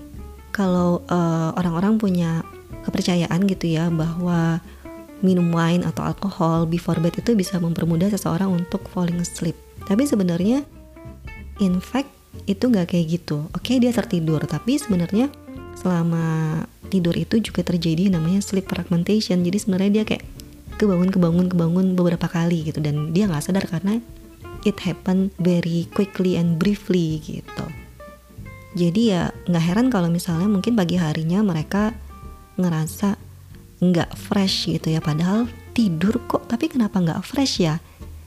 kalau 0.50 1.06
uh, 1.08 1.54
orang-orang 1.56 2.02
punya 2.02 2.42
kepercayaan 2.82 3.46
gitu 3.46 3.78
ya 3.78 3.94
bahwa 3.94 4.58
minum 5.22 5.54
wine 5.54 5.86
atau 5.86 6.02
alkohol 6.02 6.66
before 6.66 6.98
bed 6.98 7.14
itu 7.22 7.38
bisa 7.38 7.62
mempermudah 7.62 8.10
seseorang 8.10 8.50
untuk 8.50 8.82
falling 8.90 9.22
asleep. 9.22 9.54
Tapi 9.86 10.10
sebenarnya 10.10 10.66
in 11.62 11.78
fact 11.78 12.10
itu 12.50 12.68
nggak 12.68 12.96
kayak 12.96 13.22
gitu. 13.22 13.46
Oke 13.54 13.78
dia 13.78 13.94
tertidur, 13.94 14.42
tapi 14.50 14.82
sebenarnya 14.82 15.30
selama 15.78 16.66
tidur 16.92 17.16
itu 17.16 17.40
juga 17.40 17.64
terjadi 17.64 18.12
namanya 18.12 18.44
sleep 18.44 18.68
fragmentation. 18.68 19.42
Jadi 19.48 19.58
sebenarnya 19.58 19.92
dia 20.02 20.04
kayak 20.04 20.28
kebangun 20.76 21.10
kebangun 21.10 21.48
kebangun 21.48 21.86
beberapa 21.96 22.28
kali 22.28 22.68
gitu 22.68 22.84
dan 22.84 23.16
dia 23.16 23.32
nggak 23.32 23.42
sadar 23.42 23.64
karena 23.66 24.04
it 24.68 24.76
happen 24.84 25.32
very 25.40 25.88
quickly 25.96 26.36
and 26.36 26.60
briefly 26.60 27.24
gitu. 27.24 27.66
Jadi 28.76 29.16
ya 29.16 29.32
nggak 29.48 29.64
heran 29.64 29.88
kalau 29.88 30.12
misalnya 30.12 30.52
mungkin 30.52 30.76
pagi 30.76 31.00
harinya 31.00 31.40
mereka 31.40 31.96
ngerasa 32.60 33.16
nggak 33.82 34.14
fresh 34.14 34.70
gitu 34.70 34.94
ya 34.94 35.02
padahal 35.02 35.50
tidur 35.74 36.22
kok 36.30 36.46
tapi 36.46 36.70
kenapa 36.70 37.02
nggak 37.02 37.26
fresh 37.26 37.66
ya 37.66 37.82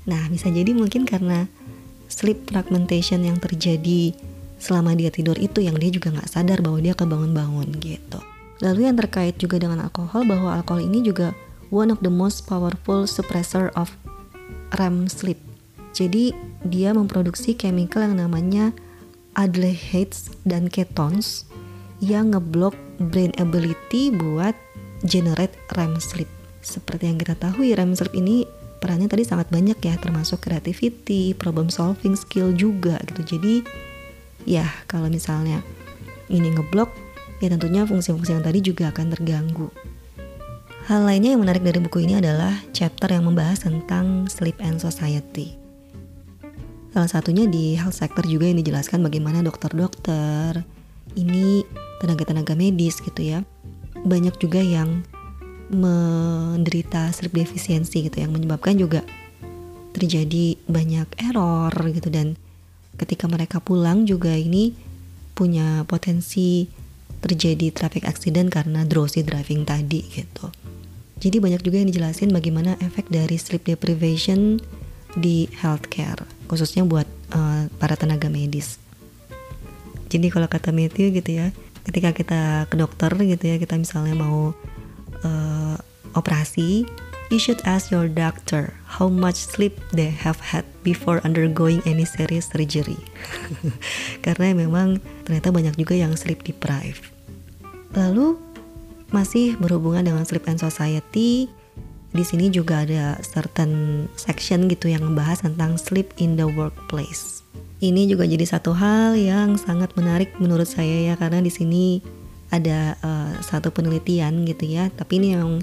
nah 0.05 0.27
bisa 0.29 0.50
jadi 0.50 0.74
mungkin 0.74 1.07
karena 1.07 1.46
sleep 2.11 2.50
fragmentation 2.50 3.22
yang 3.22 3.38
terjadi 3.38 4.12
selama 4.59 4.98
dia 4.98 5.14
tidur 5.14 5.38
itu 5.38 5.62
yang 5.62 5.79
dia 5.79 5.94
juga 5.94 6.11
nggak 6.11 6.29
sadar 6.29 6.59
bahwa 6.61 6.83
dia 6.83 6.92
kebangun-bangun 6.98 7.70
gitu 7.79 8.20
lalu 8.62 8.87
yang 8.87 8.99
terkait 8.99 9.38
juga 9.40 9.59
dengan 9.59 9.83
alkohol 9.83 10.29
bahwa 10.29 10.59
alkohol 10.59 10.85
ini 10.85 11.03
juga 11.03 11.33
one 11.75 11.90
of 11.90 11.99
the 12.05 12.12
most 12.12 12.47
powerful 12.47 13.09
suppressor 13.09 13.75
of 13.75 13.95
REM 14.77 15.11
sleep 15.11 15.38
jadi 15.95 16.35
dia 16.67 16.90
memproduksi 16.90 17.55
chemical 17.55 18.03
yang 18.03 18.19
namanya 18.19 18.75
aldehydes 19.38 20.35
dan 20.43 20.67
ketones 20.67 21.47
yang 22.03 22.35
ngeblok 22.35 22.75
brain 22.99 23.31
ability 23.38 24.11
buat 24.11 24.59
generate 25.07 25.55
REM 25.79 26.03
sleep. 26.03 26.27
Seperti 26.64 27.07
yang 27.07 27.23
kita 27.23 27.38
tahu, 27.38 27.62
REM 27.62 27.95
sleep 27.95 28.14
ini 28.19 28.43
perannya 28.83 29.07
tadi 29.07 29.23
sangat 29.23 29.55
banyak 29.55 29.79
ya, 29.79 29.95
termasuk 30.03 30.43
creativity, 30.43 31.31
problem 31.38 31.71
solving 31.71 32.19
skill 32.19 32.51
juga 32.51 32.99
gitu. 33.07 33.38
Jadi 33.38 33.55
ya 34.49 34.67
kalau 34.90 35.07
misalnya 35.07 35.62
ini 36.27 36.51
ngeblok, 36.59 36.90
ya 37.44 37.52
tentunya 37.52 37.85
fungsi-fungsi 37.85 38.33
yang 38.33 38.40
tadi 38.40 38.64
juga 38.64 38.88
akan 38.88 39.12
terganggu. 39.12 39.68
Hal 40.88 41.04
lainnya 41.04 41.37
yang 41.37 41.44
menarik 41.44 41.64
dari 41.64 41.80
buku 41.80 42.04
ini 42.04 42.20
adalah 42.20 42.57
chapter 42.72 43.12
yang 43.12 43.28
membahas 43.28 43.68
tentang 43.68 44.28
sleep 44.33 44.57
and 44.64 44.80
society. 44.80 45.57
Salah 46.92 47.09
satunya 47.09 47.44
di 47.44 47.76
health 47.76 48.00
sector 48.00 48.24
juga 48.24 48.48
yang 48.48 48.61
dijelaskan 48.61 49.04
bagaimana 49.04 49.44
dokter-dokter, 49.44 50.64
ini 51.16 51.64
tenaga-tenaga 52.00 52.57
medis 52.57 53.00
gitu 53.00 53.20
ya. 53.20 53.44
Banyak 54.04 54.37
juga 54.40 54.61
yang 54.61 55.04
menderita 55.72 57.09
sleep 57.16 57.33
deficiency 57.33 58.09
gitu 58.09 58.20
yang 58.20 58.33
menyebabkan 58.33 58.76
juga 58.76 59.00
terjadi 59.96 60.61
banyak 60.68 61.09
error 61.22 61.72
gitu 61.72 62.11
dan 62.11 62.37
ketika 63.00 63.26
mereka 63.30 63.59
pulang 63.59 64.04
juga 64.04 64.35
ini 64.35 64.74
punya 65.35 65.83
potensi 65.88 66.68
terjadi 67.24 67.72
traffic 67.72 68.04
accident 68.04 68.52
karena 68.52 68.84
drowsy 68.84 69.24
driving 69.24 69.64
tadi 69.64 70.04
gitu. 70.12 70.52
Jadi 71.16 71.40
banyak 71.40 71.64
juga 71.64 71.80
yang 71.80 71.88
dijelasin 71.88 72.28
bagaimana 72.37 72.76
efek 72.84 73.08
dari 73.08 73.40
sleep 73.40 73.64
deprivation 73.64 74.60
di 75.16 75.48
healthcare 75.56 76.20
khususnya 76.50 76.84
buat 76.84 77.08
uh, 77.32 77.66
para 77.80 77.96
tenaga 77.96 78.28
medis. 78.28 78.76
Jadi 80.12 80.30
kalau 80.30 80.46
kata 80.46 80.70
Matthew 80.70 81.10
gitu 81.16 81.40
ya, 81.40 81.50
ketika 81.88 82.14
kita 82.14 82.40
ke 82.70 82.76
dokter 82.78 83.10
gitu 83.18 83.44
ya, 83.44 83.56
kita 83.58 83.74
misalnya 83.74 84.14
mau 84.14 84.54
uh, 85.24 85.76
operasi, 86.14 86.87
you 87.34 87.40
should 87.40 87.58
ask 87.66 87.90
your 87.90 88.06
doctor 88.06 88.76
how 88.87 89.10
much 89.10 89.34
sleep 89.34 89.74
they 89.90 90.12
have 90.12 90.38
had 90.38 90.62
before 90.87 91.18
undergoing 91.26 91.82
any 91.88 92.06
serious 92.06 92.46
surgery. 92.52 93.00
Karena 94.24 94.54
memang 94.54 95.02
ternyata 95.26 95.50
banyak 95.50 95.74
juga 95.74 95.98
yang 95.98 96.14
sleep 96.14 96.46
deprived. 96.46 97.13
Lalu 97.94 98.38
masih 99.14 99.54
berhubungan 99.62 100.02
dengan 100.02 100.26
sleep 100.26 100.50
and 100.50 100.59
society, 100.59 101.46
di 102.14 102.22
sini 102.22 102.50
juga 102.50 102.87
ada 102.87 103.18
certain 103.26 104.07
section 104.14 104.70
gitu 104.70 104.87
yang 104.87 105.02
membahas 105.02 105.42
tentang 105.42 105.74
sleep 105.78 106.14
in 106.18 106.38
the 106.38 106.46
workplace. 106.46 107.42
Ini 107.83 108.07
juga 108.07 108.22
jadi 108.22 108.46
satu 108.46 108.70
hal 108.70 109.18
yang 109.18 109.59
sangat 109.59 109.94
menarik 109.98 110.30
menurut 110.38 110.66
saya 110.66 111.11
ya 111.11 111.14
karena 111.18 111.42
di 111.42 111.50
sini 111.50 111.98
ada 112.54 112.94
uh, 113.02 113.35
satu 113.42 113.74
penelitian 113.74 114.46
gitu 114.46 114.66
ya, 114.66 114.94
tapi 114.94 115.18
ini 115.18 115.35
yang 115.35 115.59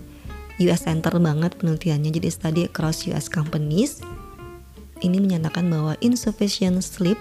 US 0.59 0.85
center 0.85 1.15
banget 1.23 1.55
penelitiannya 1.55 2.11
jadi 2.11 2.29
study 2.29 2.61
across 2.67 3.07
US 3.07 3.31
companies. 3.31 4.03
Ini 5.01 5.17
menyatakan 5.17 5.65
bahwa 5.71 5.97
insufficient 6.03 6.83
sleep 6.85 7.17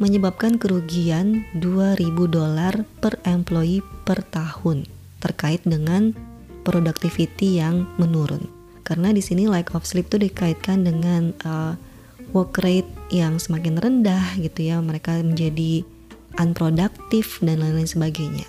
menyebabkan 0.00 0.56
kerugian 0.56 1.44
2000 1.60 2.14
dolar 2.28 2.84
per 3.02 3.20
employee 3.28 3.84
per 4.08 4.24
tahun 4.24 4.88
terkait 5.20 5.62
dengan 5.62 6.16
productivity 6.62 7.60
yang 7.60 7.84
menurun. 7.98 8.48
Karena 8.82 9.14
di 9.14 9.22
sini 9.22 9.46
lack 9.46 9.74
of 9.76 9.86
sleep 9.86 10.10
itu 10.10 10.26
dikaitkan 10.26 10.82
dengan 10.82 11.30
uh, 11.46 11.78
work 12.34 12.58
rate 12.64 12.88
yang 13.14 13.38
semakin 13.38 13.78
rendah 13.78 14.34
gitu 14.40 14.72
ya, 14.72 14.82
mereka 14.82 15.20
menjadi 15.22 15.86
unproductive 16.40 17.28
dan 17.44 17.60
lain-lain 17.62 17.86
sebagainya. 17.86 18.48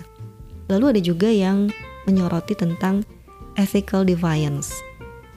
Lalu 0.72 0.96
ada 0.96 1.00
juga 1.04 1.28
yang 1.28 1.68
menyoroti 2.08 2.56
tentang 2.56 3.04
ethical 3.54 4.02
defiance. 4.02 4.72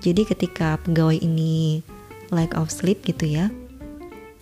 Jadi 0.01 0.23
ketika 0.25 0.79
pegawai 0.81 1.19
ini 1.19 1.83
lack 2.31 2.55
of 2.55 2.71
sleep 2.71 3.03
gitu 3.03 3.27
ya, 3.27 3.51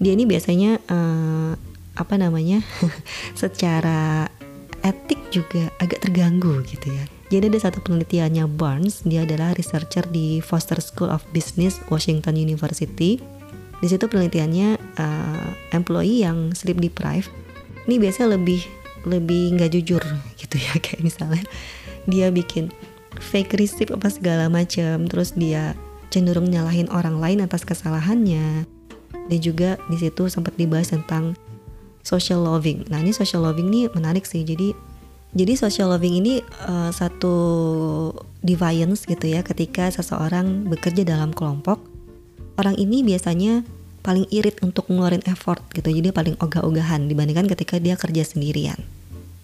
dia 0.02 0.12
ini 0.14 0.28
biasanya 0.28 0.80
uh, 0.90 1.54
apa 1.96 2.16
namanya 2.20 2.60
secara 3.42 4.28
etik 4.86 5.20
juga 5.34 5.72
agak 5.82 6.06
terganggu 6.06 6.62
gitu 6.68 6.94
ya. 6.94 7.06
Jadi 7.34 7.50
ada 7.50 7.60
satu 7.60 7.82
penelitiannya 7.82 8.46
Barnes, 8.46 9.02
dia 9.02 9.26
adalah 9.26 9.58
researcher 9.58 10.06
di 10.14 10.46
Foster 10.46 10.78
School 10.78 11.10
of 11.10 11.26
Business 11.34 11.82
Washington 11.90 12.38
University. 12.38 13.18
Di 13.82 13.88
situ 13.90 14.06
penelitiannya 14.06 14.78
uh, 15.02 15.50
employee 15.74 16.22
yang 16.22 16.54
sleep 16.54 16.78
deprived 16.78 17.34
ini 17.86 18.02
biasanya 18.02 18.36
lebih 18.38 18.62
lebih 19.06 19.58
nggak 19.58 19.72
jujur 19.72 20.02
gitu 20.38 20.56
ya 20.58 20.74
kayak 20.84 21.02
misalnya 21.06 21.46
dia 22.10 22.30
bikin 22.34 22.74
fake 23.18 23.56
receipt 23.58 23.94
apa 23.94 24.10
segala 24.12 24.50
macam 24.50 25.06
terus 25.06 25.34
dia 25.38 25.78
cenderung 26.10 26.50
nyalahin 26.50 26.90
orang 26.92 27.22
lain 27.22 27.40
atas 27.46 27.64
kesalahannya 27.64 28.66
dan 29.30 29.40
juga 29.42 29.70
di 29.90 29.98
situ 29.98 30.30
sempat 30.30 30.54
dibahas 30.58 30.94
tentang 30.94 31.34
social 32.06 32.46
loving. 32.46 32.86
Nah 32.90 33.02
ini 33.02 33.12
social 33.12 33.42
loving 33.42 33.74
ini 33.74 33.82
menarik 33.90 34.24
sih. 34.30 34.46
Jadi 34.46 34.72
jadi 35.36 35.54
social 35.60 35.92
loving 35.92 36.24
ini 36.24 36.40
uh, 36.64 36.94
satu 36.96 37.36
deviance 38.40 39.04
gitu 39.04 39.26
ya 39.28 39.44
ketika 39.44 39.92
seseorang 39.92 40.70
bekerja 40.70 41.04
dalam 41.04 41.36
kelompok. 41.36 41.82
Orang 42.56 42.80
ini 42.80 43.04
biasanya 43.04 43.68
paling 44.06 44.30
irit 44.32 44.62
untuk 44.64 44.88
ngeluarin 44.88 45.26
effort 45.28 45.60
gitu. 45.76 45.92
Jadi 45.92 46.14
paling 46.14 46.40
ogah-ogahan 46.40 47.10
dibandingkan 47.10 47.52
ketika 47.52 47.82
dia 47.82 48.00
kerja 48.00 48.24
sendirian. 48.24 48.80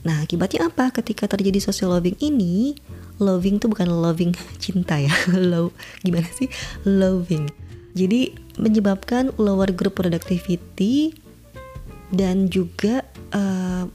Nah, 0.01 0.25
akibatnya 0.25 0.69
apa? 0.69 0.89
Ketika 0.89 1.29
terjadi 1.29 1.61
social 1.61 1.93
loving 1.93 2.17
ini, 2.21 2.73
loving 3.21 3.61
tuh 3.61 3.69
bukan 3.69 3.89
loving 3.89 4.31
cinta 4.63 4.97
ya. 4.97 5.13
Love 5.51 5.73
gimana 6.01 6.29
sih? 6.33 6.49
Loving. 6.87 7.49
Jadi 7.93 8.33
menyebabkan 8.61 9.33
lower 9.41 9.73
group 9.73 9.97
productivity 9.97 11.17
dan 12.13 12.47
juga 12.47 13.01
uh, 13.33 13.89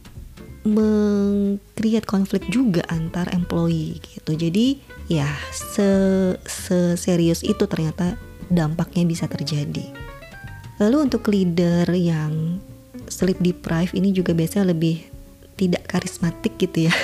mengcreate 0.66 2.04
konflik 2.04 2.42
juga 2.50 2.82
antar 2.90 3.30
employee 3.30 4.02
gitu. 4.02 4.34
Jadi 4.34 4.82
ya 5.06 5.30
se, 5.54 5.86
se 6.42 6.98
serius 6.98 7.46
itu 7.46 7.70
ternyata 7.70 8.18
dampaknya 8.50 9.06
bisa 9.06 9.30
terjadi. 9.30 9.94
Lalu 10.82 10.96
untuk 11.06 11.30
leader 11.30 11.86
yang 11.94 12.58
sleep 13.06 13.38
deprived 13.38 13.94
ini 13.94 14.10
juga 14.10 14.34
biasanya 14.34 14.74
lebih 14.74 15.06
tidak 15.56 15.88
karismatik 15.88 16.52
gitu 16.60 16.90
ya 16.90 16.94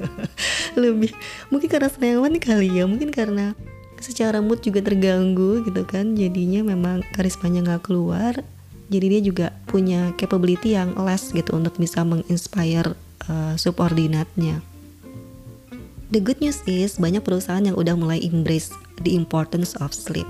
lebih 0.82 1.16
mungkin 1.48 1.68
karena 1.72 1.88
senewan 1.88 2.36
kali 2.36 2.68
ya 2.68 2.84
mungkin 2.84 3.08
karena 3.08 3.56
secara 4.00 4.40
mood 4.40 4.64
juga 4.64 4.80
terganggu 4.80 5.62
gitu 5.68 5.84
kan. 5.84 6.16
Jadinya 6.16 6.64
memang 6.64 7.04
karismanya 7.14 7.64
nggak 7.64 7.84
keluar. 7.86 8.40
Jadi 8.90 9.06
dia 9.06 9.22
juga 9.22 9.46
punya 9.70 10.10
capability 10.18 10.74
yang 10.74 10.98
less 10.98 11.30
gitu 11.30 11.54
untuk 11.54 11.78
bisa 11.78 12.02
menginspire 12.02 12.98
uh, 13.30 13.54
subordinatnya. 13.54 14.58
The 16.10 16.18
good 16.18 16.42
news 16.42 16.58
is 16.66 16.98
banyak 16.98 17.22
perusahaan 17.22 17.62
yang 17.62 17.78
udah 17.78 17.94
mulai 17.94 18.18
embrace 18.18 18.74
the 19.06 19.14
importance 19.14 19.78
of 19.78 19.94
sleep. 19.94 20.26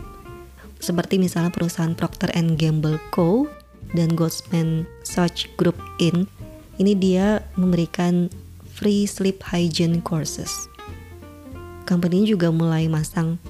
Seperti 0.77 1.17
misalnya 1.17 1.49
perusahaan 1.49 1.97
Procter 1.97 2.29
Gamble 2.37 3.01
Co. 3.17 3.49
dan 3.97 4.13
Goldman 4.13 4.85
Sachs 5.09 5.49
Group 5.57 5.81
Inc. 5.97 6.29
Ini 6.77 6.93
dia 7.01 7.41
memberikan 7.57 8.29
free 8.69 9.09
sleep 9.09 9.41
hygiene 9.41 10.05
courses. 10.05 10.69
Company 11.89 12.29
juga 12.29 12.53
mulai 12.53 12.85
masang 12.89 13.41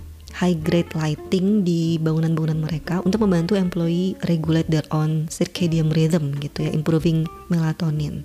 high 0.41 0.57
grade 0.57 0.89
lighting 0.97 1.61
di 1.61 2.01
bangunan-bangunan 2.01 2.65
mereka 2.65 3.05
untuk 3.05 3.29
membantu 3.29 3.61
employee 3.61 4.17
regulate 4.25 4.67
their 4.73 4.89
own 4.89 5.29
circadian 5.29 5.93
rhythm 5.93 6.33
gitu 6.41 6.65
ya, 6.65 6.73
improving 6.73 7.29
melatonin. 7.53 8.25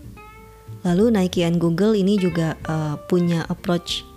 Lalu 0.87 1.11
Nike 1.11 1.43
and 1.43 1.59
Google 1.59 1.91
ini 1.91 2.15
juga 2.15 2.55
uh, 2.71 2.95
punya 3.11 3.43
approach 3.51 4.07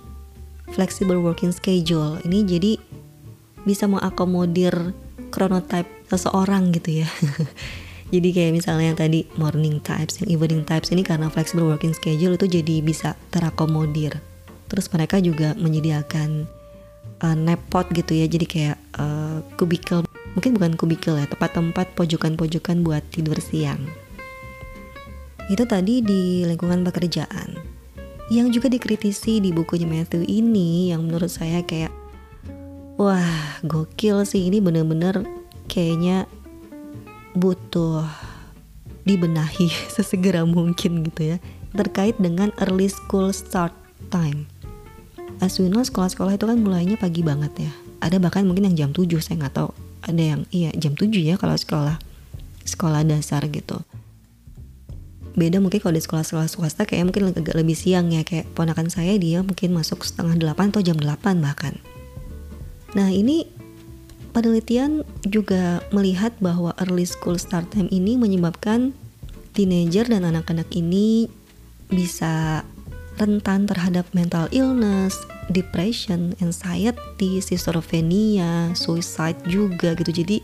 flexible 0.71 1.19
working 1.19 1.51
schedule. 1.51 2.23
Ini 2.23 2.47
jadi 2.47 2.79
bisa 3.67 3.91
mengakomodir 3.91 4.95
chronotype 5.35 5.91
seseorang 6.07 6.71
gitu 6.71 7.03
ya. 7.03 7.09
jadi 8.15 8.29
kayak 8.33 8.53
misalnya 8.57 8.95
yang 8.95 8.99
tadi 9.01 9.21
morning 9.37 9.83
types 9.85 10.23
yang 10.23 10.29
evening 10.33 10.65
types 10.65 10.89
ini 10.89 11.05
karena 11.05 11.29
flexible 11.29 11.69
working 11.69 11.93
schedule 11.93 12.37
itu 12.41 12.47
jadi 12.49 12.81
bisa 12.81 13.21
terakomodir 13.29 14.17
terus 14.69 14.89
mereka 14.93 15.21
juga 15.21 15.57
menyediakan 15.57 16.49
uh, 17.23 17.37
nap 17.37 17.61
pod 17.71 17.91
gitu 17.95 18.15
ya. 18.15 18.27
Jadi 18.27 18.47
kayak 18.47 18.79
uh, 18.99 19.43
kubikel. 19.59 20.05
Mungkin 20.37 20.55
bukan 20.55 20.73
kubikel 20.79 21.19
ya 21.19 21.27
tempat-tempat 21.27 21.97
pojokan-pojokan 21.99 22.87
buat 22.87 23.03
tidur 23.11 23.39
siang. 23.43 23.83
Itu 25.49 25.65
tadi 25.65 26.05
di 26.05 26.45
lingkungan 26.45 26.85
pekerjaan. 26.85 27.57
Yang 28.29 28.61
juga 28.61 28.69
dikritisi 28.69 29.41
di 29.41 29.51
bukunya 29.57 29.89
Matthew 29.89 30.29
ini 30.29 30.93
yang 30.93 31.09
menurut 31.09 31.33
saya 31.33 31.65
kayak 31.65 31.91
wah 33.01 33.59
gokil 33.65 34.29
sih. 34.29 34.53
Ini 34.53 34.61
bener-bener 34.61 35.25
kayaknya 35.67 36.29
butuh 37.33 38.05
dibenahi 39.09 39.73
sesegera 39.95 40.45
mungkin 40.45 41.09
gitu 41.09 41.35
ya. 41.35 41.37
Terkait 41.73 42.21
dengan 42.21 42.53
early 42.61 42.93
school 42.93 43.33
start 43.33 43.73
time. 44.13 44.58
As 45.39 45.59
we 45.63 45.71
know 45.71 45.83
sekolah-sekolah 45.83 46.35
itu 46.35 46.45
kan 46.47 46.59
mulainya 46.59 46.99
pagi 46.99 47.23
banget 47.23 47.69
ya. 47.69 47.73
Ada 48.03 48.19
bahkan 48.19 48.47
mungkin 48.47 48.71
yang 48.73 48.77
jam 48.77 48.91
7 48.91 49.19
saya 49.23 49.39
nggak 49.47 49.55
tahu. 49.55 49.71
Ada 50.07 50.23
yang 50.23 50.41
iya 50.51 50.71
jam 50.75 50.99
7 50.99 51.11
ya 51.19 51.39
kalau 51.39 51.55
sekolah 51.55 51.97
sekolah 52.67 53.07
dasar 53.07 53.47
gitu. 53.49 53.83
Beda 55.39 55.63
mungkin 55.63 55.79
kalau 55.79 55.95
di 55.95 56.03
sekolah-sekolah 56.03 56.51
swasta 56.51 56.83
kayak 56.83 57.15
mungkin 57.15 57.31
agak 57.31 57.55
lebih 57.55 57.79
siang 57.79 58.11
ya 58.11 58.27
kayak 58.27 58.51
ponakan 58.59 58.91
saya 58.91 59.15
dia 59.15 59.47
mungkin 59.47 59.71
masuk 59.71 60.03
setengah 60.03 60.35
delapan 60.35 60.75
atau 60.75 60.83
jam 60.83 60.99
8 60.99 61.39
bahkan. 61.39 61.79
Nah 62.99 63.15
ini 63.15 63.59
Penelitian 64.39 65.03
juga 65.27 65.83
melihat 65.91 66.37
bahwa 66.39 66.77
early 66.85 67.09
school 67.09 67.41
start 67.41 67.73
time 67.75 67.89
ini 67.89 68.15
menyebabkan 68.15 68.95
teenager 69.51 70.07
dan 70.07 70.23
anak-anak 70.29 70.71
ini 70.77 71.33
bisa 71.91 72.63
rentan 73.19 73.67
terhadap 73.67 74.07
mental 74.15 74.47
illness, 74.55 75.19
depression, 75.51 76.33
anxiety, 76.39 77.43
schizophrenia, 77.43 78.73
suicide 78.79 79.39
juga 79.51 79.93
gitu. 79.99 80.11
Jadi 80.25 80.41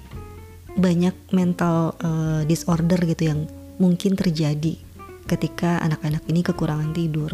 banyak 0.75 1.15
mental 1.31 1.95
uh, 2.03 2.43
disorder 2.45 2.99
gitu 3.07 3.31
yang 3.31 3.41
mungkin 3.79 4.19
terjadi 4.19 4.75
ketika 5.31 5.79
anak-anak 5.87 6.27
ini 6.27 6.43
kekurangan 6.43 6.91
tidur. 6.93 7.31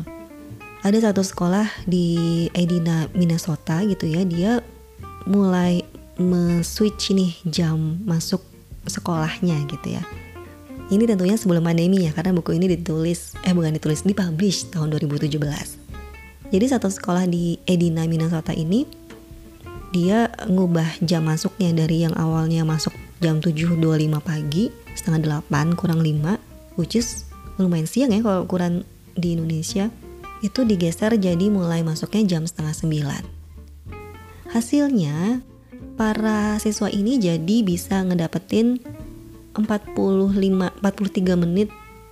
Ada 0.81 1.13
satu 1.13 1.21
sekolah 1.21 1.69
di 1.85 2.49
Edina, 2.57 3.09
Minnesota 3.13 3.85
gitu 3.85 4.09
ya, 4.09 4.25
dia 4.25 4.53
mulai 5.29 5.85
me-switch 6.17 7.13
nih 7.13 7.33
jam 7.49 8.01
masuk 8.09 8.41
sekolahnya 8.89 9.61
gitu 9.69 10.01
ya. 10.01 10.05
Ini 10.91 11.07
tentunya 11.07 11.39
sebelum 11.39 11.63
pandemi 11.63 12.03
ya, 12.03 12.11
karena 12.11 12.35
buku 12.35 12.59
ini 12.59 12.67
ditulis, 12.67 13.39
eh 13.47 13.55
bukan 13.55 13.79
ditulis, 13.79 14.03
dipublish 14.03 14.75
tahun 14.75 14.91
2017. 14.99 15.39
Jadi 16.51 16.67
satu 16.67 16.91
sekolah 16.91 17.31
di 17.31 17.63
Edina, 17.63 18.03
Minnesota 18.11 18.51
ini, 18.51 18.83
dia 19.95 20.35
ngubah 20.51 20.99
jam 21.07 21.31
masuknya 21.31 21.71
dari 21.71 22.03
yang 22.03 22.15
awalnya 22.19 22.67
masuk 22.67 22.91
jam 23.23 23.39
7.25 23.39 23.79
pagi, 24.19 24.75
setengah 24.99 25.47
8 25.47 25.79
kurang 25.79 26.03
5, 26.03 26.43
which 26.75 26.99
is 26.99 27.31
lumayan 27.55 27.87
siang 27.87 28.11
ya 28.11 28.19
kalau 28.19 28.43
ukuran 28.43 28.83
di 29.15 29.39
Indonesia, 29.39 29.95
itu 30.43 30.67
digeser 30.67 31.15
jadi 31.15 31.47
mulai 31.55 31.87
masuknya 31.87 32.27
jam 32.39 32.43
setengah 32.51 32.75
9. 32.75 33.23
Hasilnya 34.51 35.47
para 35.95 36.59
siswa 36.59 36.91
ini 36.91 37.23
jadi 37.23 37.63
bisa 37.63 38.03
ngedapetin 38.03 38.83
45 39.65 40.37
43 40.81 41.43
menit 41.43 41.69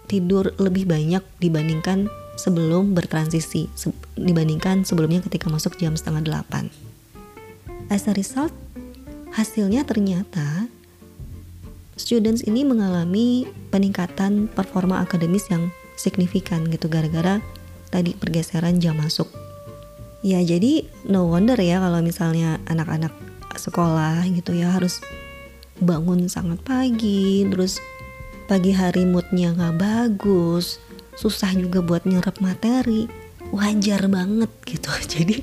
tidur 0.08 0.52
lebih 0.56 0.88
banyak 0.88 1.20
dibandingkan 1.38 2.08
sebelum 2.38 2.94
bertransisi 2.94 3.68
se 3.74 3.92
dibandingkan 4.14 4.86
sebelumnya 4.86 5.20
ketika 5.26 5.50
masuk 5.52 5.76
jam 5.76 5.98
setengah 5.98 6.44
8 6.48 6.70
as 7.92 8.08
a 8.08 8.14
result 8.14 8.54
hasilnya 9.34 9.84
ternyata 9.84 10.70
students 11.98 12.46
ini 12.46 12.62
mengalami 12.62 13.44
peningkatan 13.74 14.46
performa 14.48 15.02
akademis 15.02 15.50
yang 15.50 15.68
signifikan 15.98 16.64
gitu 16.70 16.86
gara-gara 16.86 17.42
tadi 17.90 18.14
pergeseran 18.14 18.78
jam 18.78 18.96
masuk. 18.96 19.26
Ya 20.22 20.38
jadi 20.42 20.86
no 21.06 21.26
wonder 21.26 21.58
ya 21.58 21.82
kalau 21.82 22.00
misalnya 22.02 22.62
anak-anak 22.70 23.10
sekolah 23.58 24.22
gitu 24.30 24.54
ya 24.54 24.70
harus 24.74 25.02
bangun 25.82 26.30
sangat 26.30 26.60
pagi 26.62 27.46
terus 27.48 27.82
pagi 28.48 28.72
hari 28.72 29.04
moodnya 29.04 29.52
nggak 29.52 29.76
bagus 29.78 30.80
susah 31.18 31.50
juga 31.58 31.82
buat 31.82 32.06
nyerap 32.06 32.38
materi. 32.38 33.10
Wajar 33.50 34.06
banget 34.06 34.50
gitu. 34.62 34.90
Jadi 35.18 35.42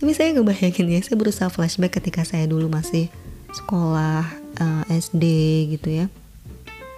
tapi 0.00 0.16
saya 0.16 0.32
ngebayangin 0.32 0.88
ya 0.88 1.00
saya 1.04 1.20
berusaha 1.20 1.52
flashback 1.52 2.00
ketika 2.00 2.24
saya 2.24 2.48
dulu 2.48 2.72
masih 2.72 3.12
sekolah 3.52 4.24
uh, 4.56 4.82
eh, 4.88 4.96
SD 4.96 5.24
gitu 5.76 5.88
ya. 5.92 6.06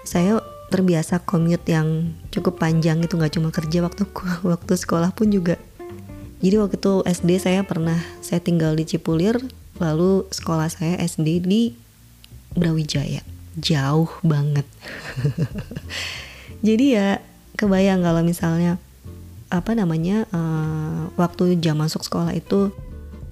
Saya 0.07 0.39
terbiasa 0.71 1.21
commute 1.27 1.67
yang 1.69 2.15
cukup 2.31 2.63
panjang 2.63 3.03
itu 3.03 3.19
nggak 3.19 3.35
cuma 3.35 3.51
kerja 3.51 3.83
waktu 3.83 4.07
waktu 4.55 4.73
sekolah 4.79 5.11
pun 5.11 5.35
juga. 5.35 5.59
Jadi 6.39 6.55
waktu 6.59 6.79
itu 6.79 6.95
SD 7.03 7.31
saya 7.43 7.61
pernah 7.67 7.99
saya 8.23 8.39
tinggal 8.39 8.79
di 8.79 8.87
Cipulir 8.87 9.43
lalu 9.83 10.31
sekolah 10.31 10.71
saya 10.71 10.95
SD 11.03 11.43
di 11.43 11.75
Brawijaya. 12.57 13.23
Jauh 13.59 14.09
banget. 14.25 14.65
Jadi 16.67 16.97
ya 16.97 17.21
kebayang 17.59 18.01
kalau 18.01 18.23
misalnya 18.25 18.81
apa 19.53 19.77
namanya 19.77 20.25
uh, 20.33 21.13
waktu 21.21 21.61
jam 21.61 21.77
masuk 21.77 22.01
sekolah 22.01 22.33
itu 22.33 22.73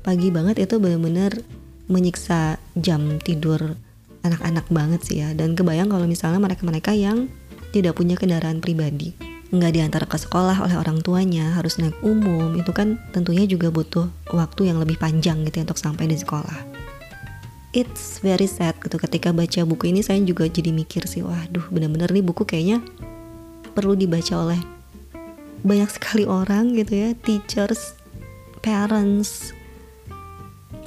pagi 0.05 0.29
banget 0.29 0.61
itu 0.61 0.77
benar-benar 0.77 1.41
menyiksa 1.89 2.61
jam 2.77 3.16
tidur 3.25 3.77
anak-anak 4.21 4.68
banget 4.68 5.01
sih 5.05 5.25
ya. 5.25 5.33
Dan 5.33 5.57
kebayang 5.57 5.89
kalau 5.89 6.05
misalnya 6.05 6.41
mereka-mereka 6.43 6.93
yang 6.93 7.33
tidak 7.73 7.97
punya 7.97 8.18
kendaraan 8.18 8.61
pribadi 8.61 9.31
nggak 9.51 9.75
diantar 9.75 10.07
ke 10.07 10.14
sekolah 10.14 10.62
oleh 10.62 10.79
orang 10.79 11.03
tuanya 11.03 11.59
harus 11.59 11.83
naik 11.83 11.99
umum 12.07 12.55
itu 12.55 12.71
kan 12.71 13.03
tentunya 13.11 13.51
juga 13.51 13.75
butuh 13.75 14.07
waktu 14.31 14.71
yang 14.71 14.79
lebih 14.79 14.95
panjang 14.95 15.43
gitu 15.43 15.59
ya 15.59 15.66
untuk 15.66 15.83
sampai 15.83 16.07
di 16.07 16.14
sekolah 16.14 16.70
it's 17.71 18.18
very 18.23 18.47
sad 18.51 18.75
gitu. 18.83 18.99
Ketika 18.99 19.31
baca 19.31 19.62
buku 19.66 19.91
ini 19.95 20.03
saya 20.03 20.18
juga 20.23 20.47
jadi 20.47 20.75
mikir 20.75 21.07
sih 21.07 21.23
waduh 21.23 21.64
bener-bener 21.71 22.11
nih 22.11 22.25
buku 22.25 22.43
kayaknya 22.43 22.83
perlu 23.73 23.95
dibaca 23.95 24.35
oleh 24.43 24.61
banyak 25.62 25.91
sekali 25.91 26.25
orang 26.27 26.75
gitu 26.75 26.93
ya. 26.95 27.11
Teachers 27.23 27.95
parents 28.61 29.55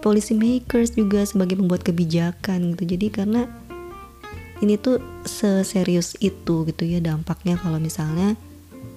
policy 0.04 0.36
makers 0.36 0.92
juga 0.94 1.24
sebagai 1.24 1.56
pembuat 1.56 1.88
kebijakan 1.88 2.76
gitu. 2.76 2.96
Jadi 2.98 3.08
karena 3.08 3.48
ini 4.60 4.76
tuh 4.76 5.00
seserius 5.24 6.16
itu 6.20 6.68
gitu 6.68 6.84
ya 6.84 7.00
dampaknya 7.00 7.56
kalau 7.60 7.80
misalnya 7.80 8.36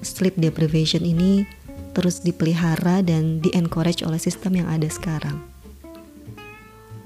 sleep 0.02 0.34
deprivation 0.38 1.02
ini 1.06 1.46
terus 1.94 2.20
dipelihara 2.20 3.00
dan 3.00 3.40
di-encourage 3.40 4.04
oleh 4.04 4.20
sistem 4.20 4.60
yang 4.60 4.68
ada 4.68 4.86
sekarang. 4.90 5.55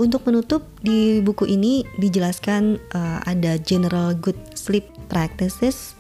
Untuk 0.01 0.24
menutup 0.24 0.64
di 0.80 1.20
buku 1.20 1.44
ini 1.44 1.84
dijelaskan 2.01 2.80
uh, 2.96 3.20
ada 3.28 3.61
general 3.61 4.16
good 4.16 4.38
sleep 4.57 4.88
practices. 5.12 5.92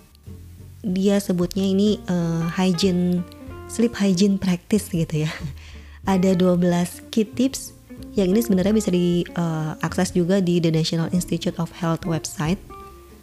Dia 0.80 1.20
sebutnya 1.20 1.68
ini 1.68 2.00
uh, 2.08 2.48
hygiene 2.48 3.20
sleep 3.68 3.92
hygiene 4.00 4.40
practice 4.40 4.88
gitu 4.88 5.28
ya. 5.28 5.32
Ada 6.08 6.32
12 6.32 7.12
key 7.12 7.28
tips 7.28 7.76
yang 8.16 8.32
ini 8.32 8.40
sebenarnya 8.40 8.72
bisa 8.72 8.88
diakses 8.88 10.08
uh, 10.08 10.14
juga 10.16 10.40
di 10.40 10.64
The 10.64 10.72
National 10.72 11.12
Institute 11.12 11.60
of 11.60 11.68
Health 11.76 12.08
website 12.08 12.56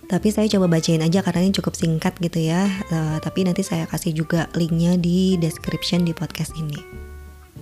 tapi 0.08 0.32
saya 0.32 0.48
coba 0.48 0.80
bacain 0.80 1.04
aja 1.04 1.20
karena 1.20 1.44
ini 1.44 1.52
cukup 1.52 1.76
singkat 1.76 2.16
gitu 2.24 2.40
ya. 2.40 2.64
Uh, 2.88 3.20
tapi 3.20 3.44
nanti 3.44 3.60
saya 3.60 3.84
kasih 3.92 4.16
juga 4.16 4.48
linknya 4.56 4.96
di 4.96 5.36
description 5.36 6.08
di 6.08 6.16
podcast 6.16 6.56
ini. 6.56 6.80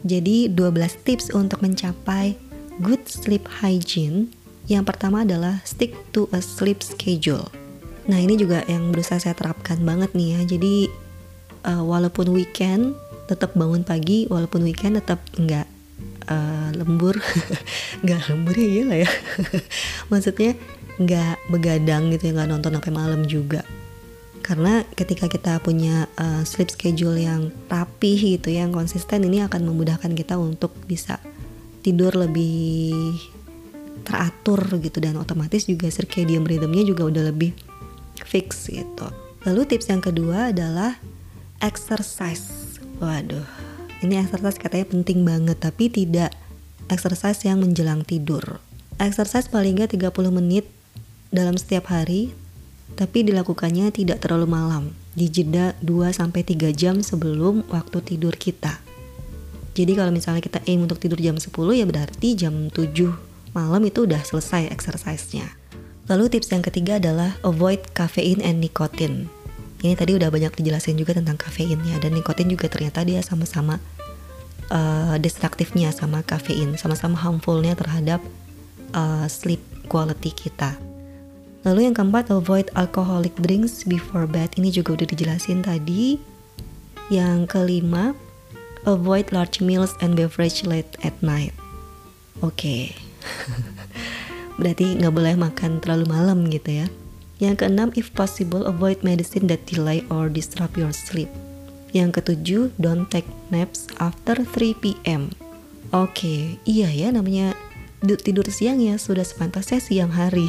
Jadi 0.05 0.53
12 0.53 1.01
tips 1.01 1.33
untuk 1.33 1.65
mencapai 1.65 2.37
good 2.81 3.03
sleep 3.07 3.47
hygiene. 3.61 4.31
Yang 4.65 4.95
pertama 4.95 5.21
adalah 5.21 5.61
stick 5.61 5.93
to 6.09 6.25
a 6.33 6.41
sleep 6.41 6.81
schedule. 6.81 7.47
Nah 8.09 8.17
ini 8.17 8.37
juga 8.37 8.65
yang 8.65 8.89
berusaha 8.89 9.21
saya 9.21 9.37
terapkan 9.37 9.77
banget 9.85 10.13
nih 10.17 10.37
ya. 10.37 10.57
Jadi 10.57 10.75
uh, 11.69 11.83
walaupun 11.85 12.33
weekend 12.33 12.97
tetap 13.29 13.53
bangun 13.53 13.85
pagi, 13.85 14.25
walaupun 14.29 14.65
weekend 14.65 14.97
tetap 14.97 15.21
nggak 15.37 15.67
uh, 16.29 16.69
lembur, 16.73 17.17
nggak 18.05 18.21
lembur 18.33 18.55
ya 18.57 18.83
lah 18.85 18.99
ya. 19.05 19.11
Maksudnya 20.11 20.57
nggak 20.95 21.51
begadang 21.51 22.07
gitu 22.15 22.31
ya 22.31 22.33
nggak 22.39 22.49
nonton 22.55 22.71
sampai 22.79 22.93
malam 22.95 23.27
juga 23.27 23.67
karena 24.45 24.85
ketika 24.93 25.25
kita 25.25 25.57
punya 25.59 26.05
uh, 26.21 26.45
sleep 26.45 26.69
schedule 26.69 27.17
yang 27.17 27.49
rapi 27.65 28.37
gitu 28.37 28.53
yang 28.53 28.69
konsisten 28.69 29.25
ini 29.25 29.41
akan 29.41 29.65
memudahkan 29.65 30.13
kita 30.13 30.37
untuk 30.37 30.71
bisa 30.85 31.17
tidur 31.85 32.17
lebih 32.17 33.13
teratur 34.01 34.81
gitu 34.81 34.97
dan 34.97 35.21
otomatis 35.21 35.69
juga 35.69 35.85
circadian 35.85 36.41
rhythmnya 36.41 36.81
juga 36.81 37.05
udah 37.05 37.29
lebih 37.29 37.53
fix 38.25 38.73
gitu. 38.73 39.05
Lalu 39.45 39.69
tips 39.69 39.93
yang 39.93 40.01
kedua 40.01 40.49
adalah 40.49 40.97
exercise. 41.61 42.77
Waduh, 42.97 43.45
ini 44.01 44.17
exercise 44.17 44.57
katanya 44.57 44.89
penting 44.89 45.21
banget 45.21 45.61
tapi 45.61 45.93
tidak 45.93 46.33
exercise 46.89 47.41
yang 47.45 47.61
menjelang 47.61 48.01
tidur. 48.01 48.61
Exercise 48.97 49.51
paling 49.51 49.77
nggak 49.77 49.93
30 49.97 50.11
menit 50.33 50.65
dalam 51.33 51.59
setiap 51.59 51.91
hari, 51.91 52.31
tapi 52.95 53.27
dilakukannya 53.27 53.91
tidak 53.91 54.23
terlalu 54.23 54.47
malam, 54.47 54.95
di 55.17 55.27
jeda 55.27 55.75
2-3 55.83 56.71
jam 56.71 57.03
sebelum 57.03 57.67
waktu 57.67 57.99
tidur 58.15 58.37
kita. 58.39 58.84
Jadi 59.75 59.91
kalau 59.93 60.09
misalnya 60.09 60.39
kita 60.39 60.63
aim 60.65 60.87
untuk 60.87 61.03
tidur 61.03 61.19
jam 61.19 61.35
10 61.35 61.51
ya 61.51 61.85
berarti 61.85 62.27
jam 62.39 62.71
7 62.71 63.51
malam 63.51 63.83
itu 63.83 64.07
udah 64.07 64.23
selesai 64.23 64.71
exercise-nya. 64.71 65.51
Lalu 66.07 66.31
tips 66.31 66.53
yang 66.55 66.63
ketiga 66.63 66.97
adalah 67.01 67.35
avoid 67.43 67.91
caffeine 67.91 68.39
and 68.39 68.63
nicotine. 68.63 69.27
Ini 69.83 69.93
tadi 69.99 70.15
udah 70.15 70.31
banyak 70.31 70.55
dijelasin 70.55 70.95
juga 70.97 71.13
tentang 71.13 71.35
kafein 71.35 71.77
ya 71.85 71.99
dan 71.99 72.15
nikotin 72.15 72.49
juga 72.49 72.71
ternyata 72.71 73.05
dia 73.05 73.21
sama-sama 73.21 73.77
uh, 74.71 75.15
destruktifnya 75.21 75.93
sama 75.93 76.25
kafein, 76.25 76.73
sama-sama 76.79 77.19
harmfulnya 77.19 77.77
terhadap 77.77 78.23
uh, 78.95 79.27
sleep 79.29 79.61
quality 79.91 80.33
kita. 80.33 80.73
Lalu 81.65 81.89
yang 81.89 81.95
keempat, 81.97 82.29
avoid 82.29 82.69
alcoholic 82.77 83.33
drinks 83.41 83.85
before 83.89 84.29
bed. 84.29 84.53
Ini 84.53 84.69
juga 84.69 85.01
udah 85.01 85.07
dijelasin 85.09 85.65
tadi. 85.65 86.21
Yang 87.09 87.49
kelima, 87.49 88.13
avoid 88.85 89.33
large 89.33 89.59
meals 89.61 89.93
and 89.99 90.13
beverage 90.13 90.63
late 90.65 90.89
at 91.01 91.13
night. 91.21 91.53
Oke. 92.41 92.55
Okay. 92.55 92.83
Berarti 94.61 94.95
nggak 95.01 95.13
boleh 95.13 95.35
makan 95.35 95.83
terlalu 95.83 96.05
malam 96.07 96.47
gitu 96.47 96.85
ya. 96.85 96.87
Yang 97.43 97.67
keenam, 97.67 97.91
if 97.99 98.15
possible, 98.15 98.63
avoid 98.63 99.03
medicine 99.03 99.51
that 99.51 99.67
delay 99.67 100.07
or 100.07 100.31
disrupt 100.31 100.79
your 100.79 100.95
sleep. 100.95 101.27
Yang 101.91 102.23
ketujuh, 102.23 102.63
don't 102.79 103.11
take 103.11 103.27
naps 103.51 103.91
after 103.99 104.39
3 104.39 104.79
p.m. 104.79 105.35
Oke, 105.91 106.15
okay, 106.15 106.41
iya 106.63 106.87
ya 106.87 107.11
namanya 107.11 107.55
tidur 108.03 108.45
siang 108.53 108.77
ya 108.77 109.01
sudah 109.01 109.25
sepantasnya 109.25 109.81
siang 109.81 110.13
hari 110.13 110.45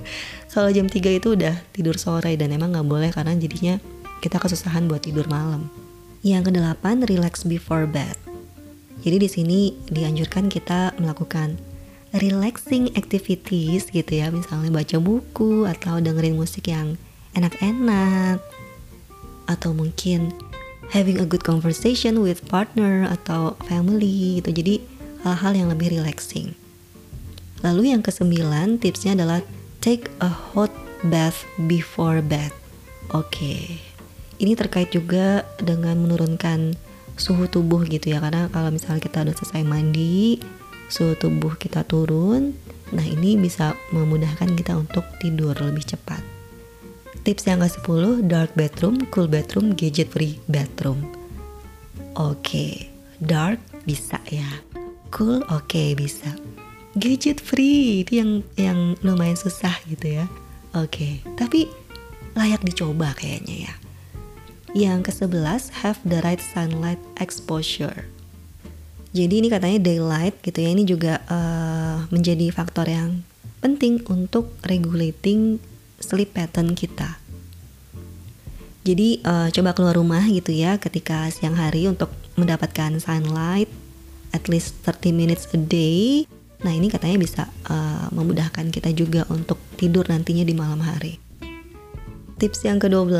kalau 0.52 0.72
jam 0.74 0.90
3 0.90 0.98
itu 1.22 1.38
udah 1.38 1.54
tidur 1.70 1.94
sore 1.94 2.34
dan 2.34 2.50
emang 2.50 2.74
nggak 2.74 2.88
boleh 2.88 3.10
karena 3.14 3.38
jadinya 3.38 3.78
kita 4.18 4.42
kesusahan 4.42 4.90
buat 4.90 5.06
tidur 5.06 5.30
malam 5.30 5.70
yang 6.26 6.42
kedelapan 6.42 7.06
relax 7.06 7.46
before 7.46 7.86
bed. 7.86 8.18
Jadi 9.06 9.16
di 9.22 9.28
sini 9.30 9.60
dianjurkan 9.86 10.50
kita 10.50 10.98
melakukan 10.98 11.54
relaxing 12.18 12.90
activities 12.98 13.86
gitu 13.94 14.10
ya. 14.10 14.34
Misalnya 14.34 14.74
baca 14.74 14.98
buku 14.98 15.70
atau 15.70 16.02
dengerin 16.02 16.34
musik 16.34 16.66
yang 16.66 16.98
enak-enak. 17.38 18.42
Atau 19.46 19.70
mungkin 19.70 20.34
having 20.90 21.22
a 21.22 21.26
good 21.28 21.46
conversation 21.46 22.18
with 22.18 22.42
partner 22.50 23.06
atau 23.06 23.54
family 23.70 24.42
gitu. 24.42 24.50
Jadi 24.50 24.74
hal-hal 25.22 25.54
yang 25.54 25.68
lebih 25.70 25.94
relaxing. 25.94 26.58
Lalu 27.62 27.94
yang 27.94 28.02
kesembilan 28.02 28.82
tipsnya 28.82 29.14
adalah 29.14 29.46
take 29.78 30.10
a 30.18 30.30
hot 30.30 30.74
bath 31.06 31.46
before 31.70 32.18
bed. 32.18 32.50
Oke. 33.14 33.85
Ini 34.36 34.52
terkait 34.54 34.92
juga 34.92 35.44
dengan 35.56 35.96
menurunkan 36.00 36.76
suhu 37.16 37.48
tubuh 37.48 37.84
gitu 37.88 38.12
ya 38.12 38.20
karena 38.20 38.52
kalau 38.52 38.68
misalnya 38.68 39.00
kita 39.00 39.24
udah 39.24 39.34
selesai 39.36 39.64
mandi, 39.64 40.40
suhu 40.92 41.16
tubuh 41.16 41.56
kita 41.56 41.84
turun. 41.88 42.52
Nah, 42.94 43.02
ini 43.02 43.34
bisa 43.34 43.74
memudahkan 43.90 44.54
kita 44.54 44.78
untuk 44.78 45.02
tidur 45.18 45.56
lebih 45.58 45.82
cepat. 45.82 46.22
Tips 47.26 47.50
yang 47.50 47.58
ke-10, 47.58 48.30
dark 48.30 48.54
bedroom, 48.54 49.02
cool 49.10 49.26
bedroom, 49.26 49.74
gadget 49.74 50.06
free 50.14 50.38
bedroom. 50.46 51.02
Oke, 52.14 52.86
dark 53.18 53.58
bisa 53.82 54.22
ya. 54.30 54.46
Cool 55.10 55.42
oke 55.48 55.96
bisa 55.96 56.34
gadget 56.96 57.44
free 57.44 58.00
itu 58.00 58.24
yang 58.24 58.30
yang 58.56 58.78
lumayan 59.04 59.36
susah 59.36 59.76
gitu 59.84 60.16
ya 60.16 60.26
oke 60.72 61.20
tapi 61.36 61.68
layak 62.32 62.64
dicoba 62.64 63.12
kayaknya 63.12 63.68
ya 63.68 63.74
yang 64.76 65.00
ke 65.00 65.08
sebelas 65.08 65.72
have 65.80 65.96
the 66.04 66.20
right 66.20 66.40
sunlight 66.44 67.00
exposure. 67.16 68.04
Jadi 69.16 69.40
ini 69.40 69.48
katanya 69.48 69.80
daylight 69.80 70.36
gitu 70.44 70.60
ya 70.60 70.70
ini 70.76 70.84
juga 70.84 71.24
uh, 71.32 72.04
menjadi 72.12 72.52
faktor 72.52 72.84
yang 72.84 73.24
penting 73.64 74.04
untuk 74.12 74.52
regulating 74.68 75.56
sleep 75.96 76.36
pattern 76.36 76.76
kita. 76.76 77.16
Jadi 78.84 79.24
uh, 79.24 79.48
coba 79.48 79.72
keluar 79.72 79.96
rumah 79.96 80.20
gitu 80.28 80.52
ya 80.52 80.76
ketika 80.76 81.32
siang 81.32 81.56
hari 81.56 81.88
untuk 81.88 82.12
mendapatkan 82.36 83.00
sunlight 83.00 83.72
at 84.36 84.44
least 84.52 84.76
30 84.84 85.16
minutes 85.16 85.48
a 85.56 85.58
day. 85.58 86.28
Nah 86.60 86.76
ini 86.76 86.92
katanya 86.92 87.16
bisa 87.16 87.42
uh, 87.72 88.12
memudahkan 88.12 88.68
kita 88.68 88.92
juga 88.92 89.24
untuk 89.32 89.56
tidur 89.80 90.04
nantinya 90.12 90.44
di 90.44 90.52
malam 90.52 90.84
hari. 90.84 91.25
Tips 92.36 92.68
yang 92.68 92.76
ke-12, 92.76 93.16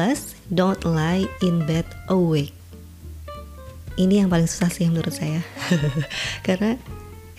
don't 0.53 0.85
lie 0.85 1.25
in 1.41 1.65
bed 1.65 1.89
awake. 2.13 2.53
Ini 3.97 4.25
yang 4.25 4.29
paling 4.29 4.45
susah 4.45 4.69
sih 4.69 4.85
menurut 4.85 5.17
saya. 5.17 5.41
Karena 6.47 6.77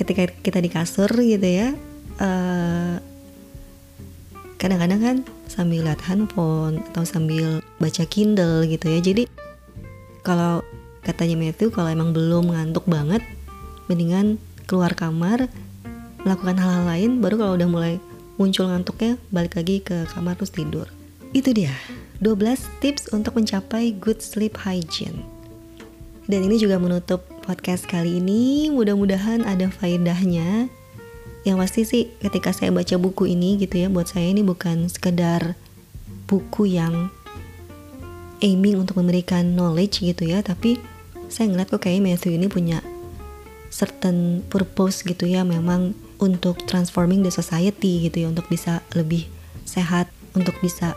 ketika 0.02 0.26
kita 0.42 0.58
di 0.58 0.74
kasur 0.74 1.10
gitu 1.14 1.46
ya, 1.46 1.78
uh, 2.18 2.98
kadang-kadang 4.58 5.02
kan 5.02 5.18
sambil 5.46 5.86
lihat 5.86 6.02
handphone 6.02 6.82
atau 6.92 7.06
sambil 7.06 7.62
baca 7.78 8.04
Kindle 8.10 8.66
gitu 8.66 8.90
ya 8.90 9.00
jadi 9.00 9.24
kalau 10.26 10.66
katanya 11.06 11.38
Matthew 11.38 11.70
kalau 11.70 11.94
emang 11.94 12.12
belum 12.12 12.52
ngantuk 12.52 12.90
banget 12.90 13.22
mendingan 13.86 14.42
keluar 14.66 14.98
kamar 14.98 15.48
melakukan 16.26 16.58
hal-hal 16.58 16.84
lain 16.90 17.22
baru 17.22 17.36
kalau 17.38 17.54
udah 17.56 17.70
mulai 17.70 17.94
muncul 18.42 18.66
ngantuknya 18.68 19.22
balik 19.30 19.56
lagi 19.56 19.80
ke 19.80 20.10
kamar 20.10 20.36
terus 20.36 20.52
tidur 20.52 20.90
itu 21.32 21.52
dia 21.52 21.74
12 22.20 22.82
tips 22.82 23.14
untuk 23.14 23.38
mencapai 23.38 23.94
good 23.98 24.24
sleep 24.24 24.58
hygiene. 24.58 25.24
Dan 26.28 26.44
ini 26.44 26.60
juga 26.60 26.76
menutup 26.76 27.24
podcast 27.48 27.88
kali 27.88 28.20
ini. 28.20 28.68
Mudah-mudahan 28.68 29.48
ada 29.48 29.72
faedahnya. 29.72 30.68
Yang 31.48 31.58
pasti 31.64 31.82
sih 31.88 32.04
ketika 32.20 32.52
saya 32.52 32.76
baca 32.76 33.00
buku 33.00 33.32
ini 33.32 33.56
gitu 33.56 33.80
ya 33.80 33.88
buat 33.88 34.12
saya 34.12 34.36
ini 34.36 34.44
bukan 34.44 34.92
sekedar 34.92 35.56
buku 36.28 36.68
yang 36.68 37.08
aiming 38.44 38.84
untuk 38.84 39.00
memberikan 39.00 39.56
knowledge 39.56 40.04
gitu 40.04 40.28
ya 40.28 40.44
tapi 40.44 40.78
saya 41.32 41.50
ngeliat 41.50 41.72
kok 41.72 41.88
kayak 41.88 42.04
Matthew 42.04 42.36
ini 42.36 42.52
punya 42.52 42.84
certain 43.72 44.44
purpose 44.52 45.08
gitu 45.08 45.24
ya 45.24 45.48
memang 45.48 45.96
untuk 46.20 46.60
transforming 46.68 47.24
the 47.24 47.32
society 47.32 48.12
gitu 48.12 48.26
ya 48.26 48.28
untuk 48.28 48.52
bisa 48.52 48.84
lebih 48.92 49.26
sehat 49.64 50.12
untuk 50.36 50.60
bisa 50.60 50.94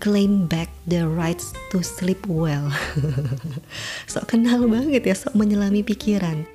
claim 0.00 0.48
back 0.48 0.72
the 0.88 1.04
rights 1.04 1.52
to 1.68 1.84
sleep 1.84 2.24
well. 2.24 2.72
sok 4.10 4.32
kenal 4.32 4.64
banget 4.64 5.04
ya, 5.04 5.14
sok 5.14 5.36
menyelami 5.36 5.84
pikiran. 5.84 6.48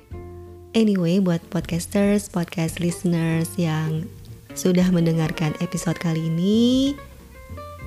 Anyway, 0.74 1.22
buat 1.22 1.40
podcasters, 1.48 2.28
podcast 2.28 2.82
listeners 2.82 3.54
yang 3.54 4.10
sudah 4.52 4.90
mendengarkan 4.90 5.54
episode 5.62 5.96
kali 5.96 6.26
ini, 6.26 6.92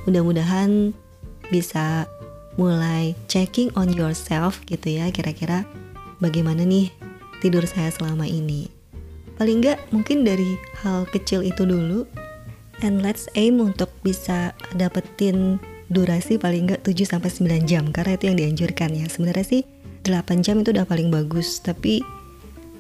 mudah-mudahan 0.08 0.96
bisa 1.52 2.08
mulai 2.56 3.14
checking 3.28 3.70
on 3.76 3.92
yourself 3.92 4.64
gitu 4.66 4.96
ya, 4.96 5.12
kira-kira 5.12 5.68
bagaimana 6.24 6.64
nih 6.64 6.90
tidur 7.44 7.68
saya 7.68 7.92
selama 7.92 8.26
ini. 8.26 8.72
Paling 9.36 9.60
nggak 9.60 9.80
mungkin 9.92 10.24
dari 10.24 10.56
hal 10.82 11.04
kecil 11.12 11.44
itu 11.44 11.68
dulu 11.68 12.08
and 12.82 13.04
let's 13.04 13.28
aim 13.36 13.60
untuk 13.60 13.92
bisa 14.02 14.56
dapetin 14.76 15.60
durasi 15.90 16.38
paling 16.38 16.70
nggak 16.70 16.86
7 16.86 17.18
sampai 17.18 17.30
9 17.34 17.66
jam 17.66 17.90
karena 17.90 18.16
itu 18.16 18.26
yang 18.30 18.38
dianjurkan 18.38 18.90
ya. 18.94 19.06
Sebenarnya 19.10 19.46
sih 19.46 19.62
8 20.06 20.46
jam 20.46 20.62
itu 20.62 20.72
udah 20.72 20.86
paling 20.86 21.10
bagus, 21.10 21.60
tapi 21.60 22.06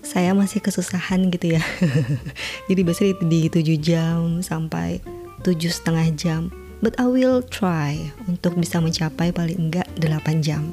saya 0.05 0.31
masih 0.31 0.63
kesusahan 0.63 1.27
gitu 1.33 1.57
ya. 1.57 1.63
Jadi 2.69 2.81
biasanya 2.85 3.13
di 3.25 3.41
7 3.51 3.75
jam 3.81 4.19
sampai 4.39 5.03
7 5.43 5.57
setengah 5.67 6.07
jam. 6.15 6.41
But 6.79 6.95
I 6.95 7.11
will 7.11 7.43
try 7.43 8.15
untuk 8.23 8.55
bisa 8.55 8.79
mencapai 8.79 9.35
paling 9.35 9.67
enggak 9.67 9.89
8 9.99 10.39
jam. 10.39 10.71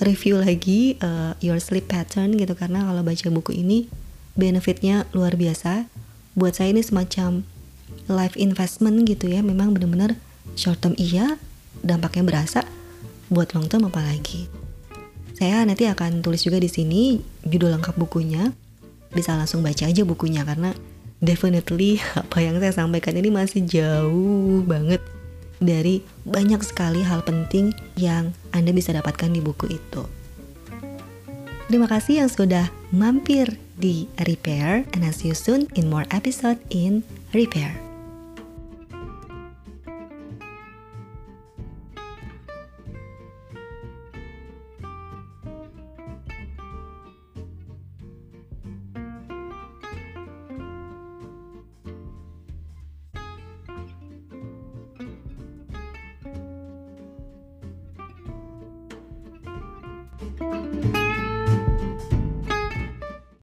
Review 0.00 0.40
lagi 0.40 0.96
uh, 1.02 1.34
your 1.42 1.58
sleep 1.58 1.90
pattern 1.90 2.38
gitu 2.38 2.54
karena 2.56 2.86
kalau 2.86 3.02
baca 3.02 3.26
buku 3.28 3.58
ini 3.58 3.90
benefitnya 4.38 5.10
luar 5.10 5.34
biasa. 5.34 5.90
Buat 6.38 6.62
saya 6.62 6.70
ini 6.70 6.86
semacam 6.86 7.42
life 8.10 8.34
investment 8.36 9.06
gitu 9.06 9.30
ya. 9.30 9.40
Memang 9.40 9.74
benar-benar 9.76 10.18
short 10.58 10.82
term 10.82 10.94
iya 10.98 11.38
dampaknya 11.80 12.26
berasa. 12.26 12.60
Buat 13.30 13.54
long 13.54 13.70
term 13.70 13.86
apalagi. 13.86 14.50
Saya 15.40 15.64
nanti 15.64 15.88
akan 15.88 16.20
tulis 16.20 16.44
juga 16.44 16.60
di 16.60 16.68
sini 16.68 17.22
judul 17.46 17.80
lengkap 17.80 17.96
bukunya. 17.96 18.52
Bisa 19.10 19.34
langsung 19.34 19.64
baca 19.64 19.88
aja 19.88 20.02
bukunya 20.04 20.44
karena 20.44 20.76
definitely 21.22 22.00
apa 22.20 22.38
yang 22.42 22.58
saya 22.58 22.74
sampaikan 22.74 23.16
ini 23.16 23.32
masih 23.32 23.64
jauh 23.64 24.60
banget 24.66 25.00
dari 25.60 26.00
banyak 26.24 26.64
sekali 26.64 27.04
hal 27.04 27.20
penting 27.22 27.76
yang 27.94 28.32
Anda 28.50 28.72
bisa 28.72 28.96
dapatkan 28.96 29.28
di 29.30 29.44
buku 29.44 29.76
itu. 29.76 30.02
Terima 31.70 31.86
kasih 31.86 32.26
yang 32.26 32.30
sudah 32.32 32.66
mampir 32.90 33.54
di 33.78 34.10
Repair 34.18 34.82
and 34.90 35.06
I'll 35.06 35.14
see 35.14 35.30
you 35.30 35.38
soon 35.38 35.70
in 35.78 35.86
more 35.86 36.08
episode 36.10 36.58
in 36.74 37.06
Repair. 37.32 37.89